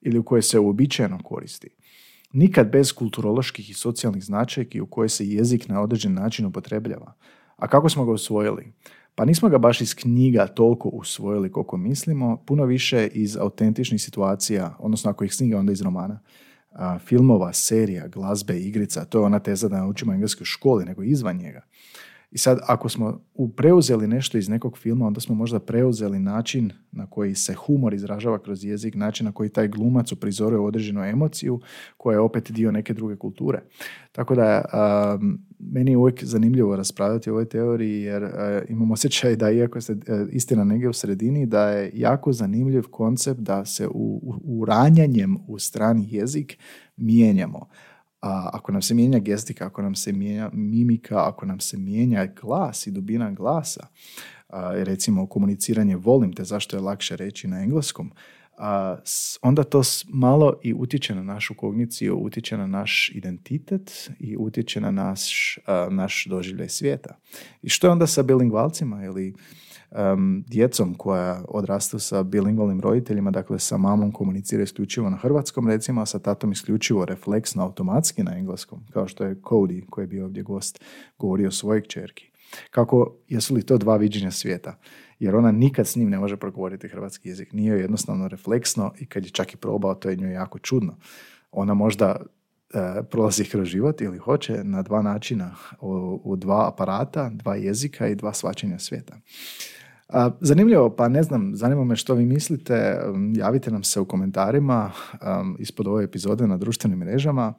ili 0.02 0.20
u 0.20 0.24
kojoj 0.24 0.42
se 0.42 0.60
uobičajeno 0.60 1.20
koristi. 1.24 1.70
Nikad 2.34 2.72
bez 2.72 2.92
kulturoloških 2.94 3.70
i 3.70 3.74
socijalnih 3.74 4.24
značajki 4.24 4.82
u 4.82 4.86
kojoj 4.86 5.10
se 5.10 5.28
jezik 5.28 5.68
na 5.68 5.82
određen 5.82 6.14
način 6.14 6.46
upotrebljava. 6.46 7.14
A 7.58 7.68
kako 7.68 7.90
smo 7.90 8.06
ga 8.06 8.12
usvojili? 8.12 8.74
Pa 9.16 9.26
nismo 9.26 9.50
ga 9.50 9.58
baš 9.58 9.82
iz 9.82 9.96
knjiga 9.96 10.48
toliko 10.48 10.90
usvojili 10.90 11.52
koliko 11.52 11.78
mislimo, 11.78 12.38
puno 12.46 12.66
više 12.66 13.08
iz 13.08 13.38
autentičnih 13.38 14.02
situacija, 14.02 14.76
odnosno 14.80 15.12
ako 15.12 15.24
ih 15.24 15.34
knjiga 15.38 15.58
onda 15.58 15.72
iz 15.72 15.82
romana 15.82 16.20
filmova, 17.00 17.54
serija, 17.54 18.08
glazbe, 18.08 18.60
igrica, 18.60 19.06
to 19.06 19.20
je 19.20 19.26
ona 19.26 19.40
teza 19.40 19.68
da 19.68 19.78
naučimo 19.78 20.14
engleski 20.14 20.44
u 20.44 20.46
školi, 20.46 20.86
nego 20.86 21.04
izvan 21.04 21.38
njega. 21.38 21.62
I 22.32 22.38
sad, 22.38 22.60
ako 22.68 22.90
smo 22.90 23.22
preuzeli 23.56 24.08
nešto 24.08 24.38
iz 24.38 24.50
nekog 24.50 24.78
filma, 24.78 25.08
onda 25.08 25.22
smo 25.22 25.36
možda 25.36 25.60
preuzeli 25.60 26.20
način 26.20 26.72
na 26.92 27.08
koji 27.08 27.36
se 27.36 27.54
humor 27.54 27.94
izražava 27.94 28.40
kroz 28.40 28.64
jezik, 28.64 28.96
način 28.96 29.26
na 29.26 29.32
koji 29.32 29.50
taj 29.50 29.68
glumac 29.68 30.12
uprizoruje 30.12 30.60
određenu 30.60 31.04
emociju 31.04 31.60
koja 31.98 32.16
je 32.16 32.20
opet 32.20 32.52
dio 32.52 32.72
neke 32.72 32.94
druge 32.94 33.16
kulture. 33.16 33.62
Tako 34.12 34.36
da, 34.36 34.62
meni 35.60 35.92
je 35.92 35.98
uvijek 35.98 36.24
zanimljivo 36.24 36.76
raspravljati 36.76 37.30
o 37.30 37.34
ovoj 37.34 37.46
teoriji 37.46 38.02
jer 38.02 38.30
imam 38.70 38.92
osjećaj 38.92 39.36
da 39.36 39.52
iako 39.52 39.82
se 39.82 39.94
uh, 39.94 40.00
istina 40.32 40.64
negdje 40.64 40.90
u 40.90 40.94
sredini, 40.94 41.46
da 41.46 41.70
je 41.70 41.92
jako 41.94 42.34
zanimljiv 42.34 42.84
koncept 42.92 43.40
da 43.40 43.66
se 43.66 43.88
u, 43.88 44.20
u 44.44 44.66
u 45.48 45.60
strani 45.60 46.08
jezik 46.10 46.58
mijenjamo. 46.98 47.68
A 48.22 48.50
ako 48.54 48.72
nam 48.72 48.82
se 48.82 48.94
mijenja 48.94 49.20
gestika, 49.20 49.66
ako 49.66 49.82
nam 49.82 49.96
se 49.96 50.12
mijenja 50.12 50.50
mimika, 50.54 51.28
ako 51.28 51.46
nam 51.46 51.60
se 51.60 51.78
mijenja 51.78 52.26
glas 52.26 52.88
i 52.88 52.92
dubina 52.92 53.32
glasa, 53.32 53.88
a, 54.50 54.72
recimo 54.74 55.28
komuniciranje 55.28 55.96
volim 55.96 56.34
te 56.34 56.44
zašto 56.44 56.78
je 56.78 56.82
lakše 56.82 57.16
reći 57.16 57.48
na 57.48 57.62
engleskom, 57.62 58.12
a, 58.58 58.98
onda 59.42 59.64
to 59.64 59.82
malo 60.08 60.60
i 60.64 60.74
utječe 60.74 61.16
na 61.16 61.24
našu 61.24 61.56
kogniciju, 61.56 62.18
utječe 62.18 62.58
na 62.58 62.68
naš 62.68 63.12
identitet 63.14 64.12
i 64.20 64.38
utječe 64.38 64.82
na 64.82 64.92
naš, 64.92 65.58
naš 65.90 66.26
doživljaj 66.26 66.70
svijeta. 66.70 67.18
I 67.62 67.70
što 67.70 67.88
je 67.88 67.92
onda 67.92 68.08
sa 68.08 68.24
bilingvalcima 68.24 69.04
ili 69.04 69.34
um, 69.92 70.44
djecom 70.48 70.94
koja 70.94 71.44
odrastu 71.48 72.00
sa 72.00 72.24
bilingvalnim 72.24 72.82
roditeljima, 72.82 73.32
dakle 73.32 73.60
sa 73.60 73.78
mamom 73.78 74.12
komunicira 74.12 74.64
isključivo 74.64 75.10
na 75.10 75.18
hrvatskom, 75.18 75.68
recimo, 75.68 76.02
a 76.02 76.06
sa 76.06 76.20
tatom 76.20 76.52
isključivo 76.52 77.06
refleksno, 77.06 77.64
automatski 77.64 78.24
na 78.24 78.38
engleskom, 78.38 78.86
kao 78.94 79.08
što 79.08 79.24
je 79.24 79.36
Cody, 79.36 79.86
koji 79.90 80.04
je 80.04 80.08
bio 80.08 80.26
ovdje 80.26 80.44
gost, 80.44 80.84
govorio 81.18 81.52
svojeg 81.52 81.88
čerki. 81.88 82.32
Kako, 82.72 83.16
jesu 83.28 83.54
li 83.54 83.66
to 83.66 83.78
dva 83.78 83.98
viđenja 83.98 84.32
svijeta? 84.32 84.78
Jer 85.20 85.36
ona 85.36 85.52
nikad 85.52 85.88
s 85.88 85.96
njim 85.96 86.10
ne 86.10 86.20
može 86.20 86.38
progovoriti 86.38 86.88
hrvatski 86.88 87.30
jezik. 87.30 87.54
Nije 87.54 87.80
jednostavno 87.80 88.28
refleksno 88.28 88.94
i 89.00 89.06
kad 89.06 89.26
je 89.26 89.32
čak 89.32 89.54
i 89.54 89.58
probao, 89.58 89.96
to 89.96 90.10
je 90.10 90.16
njoj 90.16 90.34
jako 90.34 90.60
čudno. 90.60 90.98
Ona 91.52 91.74
možda 91.74 92.16
e, 92.74 93.04
prolazi 93.12 93.46
kroz 93.46 93.68
život 93.68 94.02
ili 94.02 94.18
hoće 94.18 94.64
na 94.64 94.82
dva 94.82 95.02
načina, 95.02 95.56
u, 95.82 96.22
u 96.24 96.36
dva 96.36 96.68
aparata, 96.68 97.30
dva 97.34 97.56
jezika 97.56 98.08
i 98.08 98.16
dva 98.16 98.34
svačanja 98.34 98.80
svijeta. 98.80 99.18
Zanimljivo, 100.42 100.90
pa 100.90 101.08
ne 101.08 101.24
znam, 101.24 101.56
zanima 101.56 101.84
me 101.84 101.96
što 101.96 102.14
vi 102.14 102.26
mislite, 102.26 103.00
javite 103.36 103.72
nam 103.72 103.84
se 103.84 104.00
u 104.00 104.06
komentarima 104.06 104.92
ispod 105.60 105.88
ove 105.88 106.04
epizode 106.04 106.48
na 106.48 106.58
društvenim 106.58 107.00
mrežama. 107.00 107.54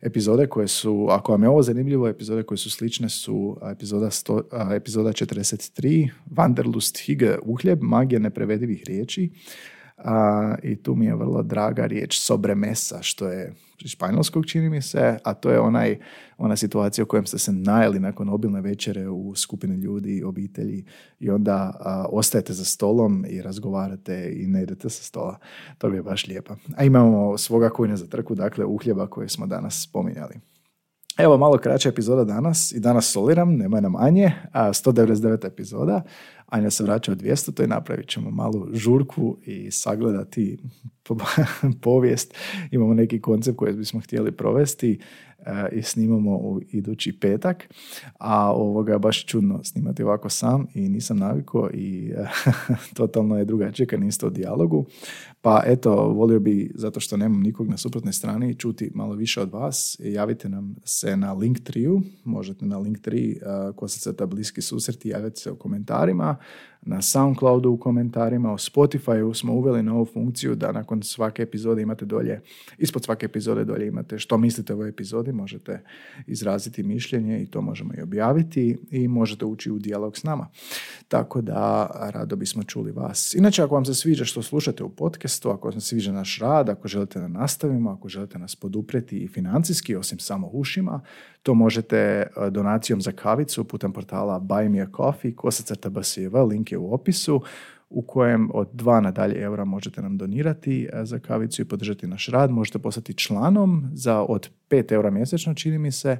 Epizode 0.00 0.46
koje 0.46 0.68
su, 0.68 1.06
ako 1.10 1.32
vam 1.32 1.42
je 1.42 1.48
ovo 1.48 1.62
zanimljivo, 1.62 2.08
epizode 2.08 2.42
koje 2.42 2.58
su 2.58 2.70
slične 2.70 3.08
su 3.08 3.58
epizoda, 3.72 4.10
sto, 4.10 4.42
epizoda 4.74 5.10
43, 5.10 6.08
Wanderlust 6.30 7.04
Hige 7.06 7.36
uhljeb, 7.42 7.82
magija 7.82 8.18
neprevedivih 8.18 8.84
riječi, 8.86 9.30
a, 9.98 10.54
I 10.62 10.76
tu 10.76 10.94
mi 10.94 11.06
je 11.06 11.14
vrlo 11.14 11.42
draga 11.42 11.86
riječ 11.86 12.18
sobremesa, 12.20 13.02
što 13.02 13.28
je 13.28 13.54
španjolskog 13.86 14.46
čini 14.46 14.70
mi 14.70 14.82
se, 14.82 15.18
a 15.24 15.34
to 15.34 15.50
je 15.50 15.60
onaj, 15.60 15.98
ona 16.38 16.56
situacija 16.56 17.04
u 17.04 17.06
kojem 17.06 17.26
ste 17.26 17.38
se 17.38 17.52
najeli 17.52 18.00
nakon 18.00 18.28
obilne 18.28 18.60
večere 18.60 19.08
u 19.08 19.34
skupini 19.34 19.76
ljudi, 19.76 20.22
obitelji 20.22 20.84
i 21.20 21.30
onda 21.30 21.72
ostajete 22.12 22.52
za 22.52 22.64
stolom 22.64 23.24
i 23.28 23.42
razgovarate 23.42 24.32
i 24.36 24.46
ne 24.46 24.62
idete 24.62 24.90
sa 24.90 25.02
stola. 25.02 25.38
To 25.78 25.90
bi 25.90 25.96
je 25.96 26.02
baš 26.02 26.26
lijepa. 26.26 26.56
A 26.76 26.84
imamo 26.84 27.38
svoga 27.38 27.70
za 27.96 28.06
trku, 28.06 28.34
dakle 28.34 28.64
uhljeba 28.64 29.06
koje 29.06 29.28
smo 29.28 29.46
danas 29.46 29.82
spominjali. 29.82 30.34
Evo 31.18 31.38
malo 31.38 31.58
kraća 31.58 31.88
epizoda 31.88 32.24
danas 32.24 32.72
i 32.72 32.80
danas 32.80 33.12
soliram, 33.12 33.56
nema 33.56 33.80
nam 33.80 33.96
Anje, 33.96 34.32
a 34.52 34.68
199 34.68 35.46
epizoda. 35.46 36.02
Anja 36.46 36.70
se 36.70 36.84
vraća 36.84 37.12
u 37.12 37.14
200, 37.14 37.64
i 37.64 37.66
napravit 37.66 38.08
ćemo 38.08 38.30
malu 38.30 38.66
žurku 38.72 39.36
i 39.44 39.70
sagledati 39.70 40.58
povijest. 41.82 42.34
Imamo 42.70 42.94
neki 42.94 43.20
koncept 43.20 43.56
koji 43.56 43.72
bismo 43.72 44.00
htjeli 44.00 44.32
provesti 44.32 45.00
i 45.72 45.82
snimamo 45.82 46.36
u 46.36 46.60
idući 46.70 47.18
petak, 47.20 47.74
a 48.18 48.52
ovoga 48.52 48.92
je 48.92 48.98
baš 48.98 49.26
čudno 49.26 49.64
snimati 49.64 50.02
ovako 50.02 50.28
sam 50.28 50.66
i 50.74 50.88
nisam 50.88 51.16
naviko 51.16 51.70
i 51.74 52.12
e, 52.16 52.26
totalno 52.96 53.38
je 53.38 53.44
drugačije 53.44 53.86
kad 53.86 54.00
niste 54.00 54.26
u 54.26 54.30
dijalogu. 54.30 54.86
Pa 55.40 55.62
eto, 55.66 56.08
volio 56.08 56.40
bi, 56.40 56.72
zato 56.74 57.00
što 57.00 57.16
nemam 57.16 57.40
nikog 57.40 57.68
na 57.68 57.76
suprotnoj 57.76 58.12
strani, 58.12 58.54
čuti 58.54 58.90
malo 58.94 59.14
više 59.14 59.40
od 59.40 59.52
vas. 59.52 59.96
Javite 59.98 60.48
nam 60.48 60.76
se 60.84 61.16
na 61.16 61.32
Linktree, 61.32 61.88
možete 62.24 62.66
na 62.66 62.78
Linktree 62.78 63.34
uh, 63.34 63.76
kosacata 63.76 64.26
bliski 64.26 64.62
susreti, 64.62 65.08
javite 65.08 65.36
se 65.36 65.50
u 65.50 65.56
komentarima, 65.56 66.36
na 66.82 67.02
Soundcloudu 67.02 67.70
u 67.70 67.76
komentarima, 67.76 68.52
u 68.52 68.58
Spotify 68.58 69.34
smo 69.34 69.54
uveli 69.54 69.82
novu 69.82 70.04
funkciju 70.04 70.54
da 70.54 70.72
nakon 70.72 71.02
svake 71.02 71.42
epizode 71.42 71.82
imate 71.82 72.04
dolje, 72.04 72.40
ispod 72.78 73.04
svake 73.04 73.26
epizode 73.26 73.64
dolje 73.64 73.86
imate 73.86 74.18
što 74.18 74.38
mislite 74.38 74.72
o 74.72 74.76
ovoj 74.76 74.88
epizodi, 74.88 75.32
možete 75.38 75.82
izraziti 76.26 76.82
mišljenje 76.82 77.42
i 77.42 77.46
to 77.46 77.60
možemo 77.60 77.94
i 77.98 78.02
objaviti 78.02 78.78
i 78.90 79.08
možete 79.08 79.44
ući 79.44 79.70
u 79.70 79.78
dijalog 79.78 80.16
s 80.16 80.22
nama. 80.22 80.48
Tako 81.08 81.40
da 81.40 81.90
rado 82.14 82.36
bismo 82.36 82.62
čuli 82.62 82.92
vas. 82.92 83.34
Inače, 83.34 83.62
ako 83.62 83.74
vam 83.74 83.84
se 83.84 83.94
sviđa 83.94 84.24
što 84.24 84.42
slušate 84.42 84.84
u 84.84 84.88
podcastu, 84.88 85.50
ako 85.50 85.68
vam 85.68 85.80
se 85.80 85.86
sviđa 85.86 86.12
naš 86.12 86.38
rad, 86.38 86.68
ako 86.68 86.88
želite 86.88 87.20
da 87.20 87.28
nastavimo, 87.28 87.90
ako 87.90 88.08
želite 88.08 88.38
nas 88.38 88.56
poduprijeti 88.56 89.18
i 89.18 89.28
financijski, 89.28 89.96
osim 89.96 90.18
samo 90.18 90.50
ušima, 90.52 91.00
to 91.42 91.54
možete 91.54 91.96
e, 91.96 92.26
donacijom 92.50 93.00
za 93.00 93.12
kavicu 93.12 93.64
putem 93.64 93.92
portala 93.92 94.40
Buy 94.40 94.68
Me 94.68 94.80
a 94.80 94.86
Coffee, 94.96 95.34
link 96.50 96.72
je 96.72 96.78
u 96.78 96.94
opisu 96.94 97.42
u 97.90 98.02
kojem 98.02 98.50
od 98.54 98.68
2 98.72 99.00
na 99.00 99.10
dalje 99.10 99.42
eura 99.42 99.64
možete 99.64 100.02
nam 100.02 100.18
donirati 100.18 100.88
e, 100.92 101.04
za 101.04 101.18
kavicu 101.18 101.62
i 101.62 101.64
podržati 101.64 102.06
naš 102.06 102.26
rad. 102.26 102.50
Možete 102.50 102.78
postati 102.78 103.14
članom 103.14 103.90
za 103.92 104.20
od 104.20 104.50
5 104.70 104.92
eura 104.92 105.10
mjesečno, 105.10 105.54
čini 105.54 105.78
mi 105.78 105.92
se, 105.92 106.18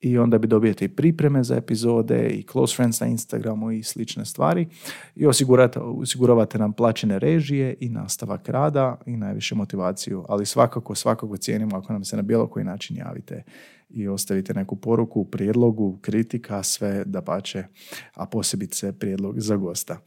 i 0.00 0.18
onda 0.18 0.38
bi 0.38 0.46
dobijete 0.46 0.84
i 0.84 0.88
pripreme 0.88 1.44
za 1.44 1.56
epizode 1.56 2.28
i 2.28 2.42
close 2.42 2.76
friends 2.76 3.00
na 3.00 3.06
Instagramu 3.06 3.70
i 3.70 3.82
slične 3.82 4.24
stvari 4.24 4.66
i 5.14 5.26
osiguravate 6.00 6.58
nam 6.58 6.72
plaćene 6.72 7.18
režije 7.18 7.74
i 7.80 7.88
nastavak 7.88 8.48
rada 8.48 8.96
i 9.06 9.16
najviše 9.16 9.54
motivaciju, 9.54 10.24
ali 10.28 10.46
svakako, 10.46 10.94
svakako 10.94 11.36
cijenimo 11.36 11.76
ako 11.76 11.92
nam 11.92 12.04
se 12.04 12.16
na 12.16 12.22
bilo 12.22 12.46
koji 12.46 12.64
način 12.64 12.96
javite 12.96 13.42
i 13.90 14.08
ostavite 14.08 14.54
neku 14.54 14.76
poruku, 14.76 15.24
prijedlogu, 15.24 15.98
kritika, 16.00 16.62
sve 16.62 17.04
da 17.04 17.22
pače, 17.22 17.64
a 18.14 18.26
posebice 18.26 18.92
prijedlog 18.92 19.40
za 19.40 19.56
gosta. 19.56 20.00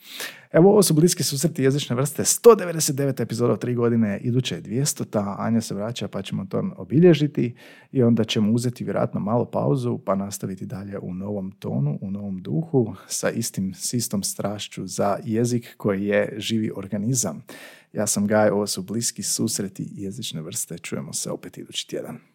Evo, 0.52 0.70
ovo 0.70 0.84
su 0.84 0.94
bliski 0.94 1.24
susreti 1.24 1.64
jezične 1.64 1.96
vrste, 1.96 2.24
199 2.24 3.22
epizoda 3.22 3.58
tri 3.58 3.76
godine, 3.76 4.20
iduće 4.24 4.56
je 4.56 4.62
200, 4.62 5.06
ta 5.10 5.36
Anja 5.40 5.62
se 5.62 5.76
vraća 5.76 6.08
pa 6.08 6.22
ćemo 6.22 6.46
to 6.46 6.72
obilježiti 6.78 7.56
i 7.92 8.04
onda 8.04 8.24
ćemo 8.24 8.52
uzeti 8.52 8.84
vjerojatno 8.84 9.20
malo 9.20 9.46
pauzu 9.46 10.00
pa 10.06 10.16
nastaviti 10.16 10.66
dalje 10.66 11.00
u 11.00 11.14
novom 11.14 11.52
tonu, 11.52 11.98
u 12.02 12.12
novom 12.12 12.42
duhu, 12.42 12.96
sa 13.08 13.30
istim, 13.30 13.74
s 13.74 13.94
strašću 14.24 14.88
za 14.88 15.18
jezik 15.24 15.74
koji 15.78 16.06
je 16.06 16.34
živi 16.38 16.72
organizam. 16.76 17.44
Ja 17.94 18.08
sam 18.08 18.28
Gaj, 18.28 18.50
ovo 18.50 18.68
su 18.68 18.82
bliski 18.82 19.24
susreti 19.24 19.88
jezične 19.92 20.42
vrste, 20.42 20.78
čujemo 20.78 21.14
se 21.14 21.32
opet 21.32 21.58
idući 21.58 21.88
tjedan. 21.88 22.31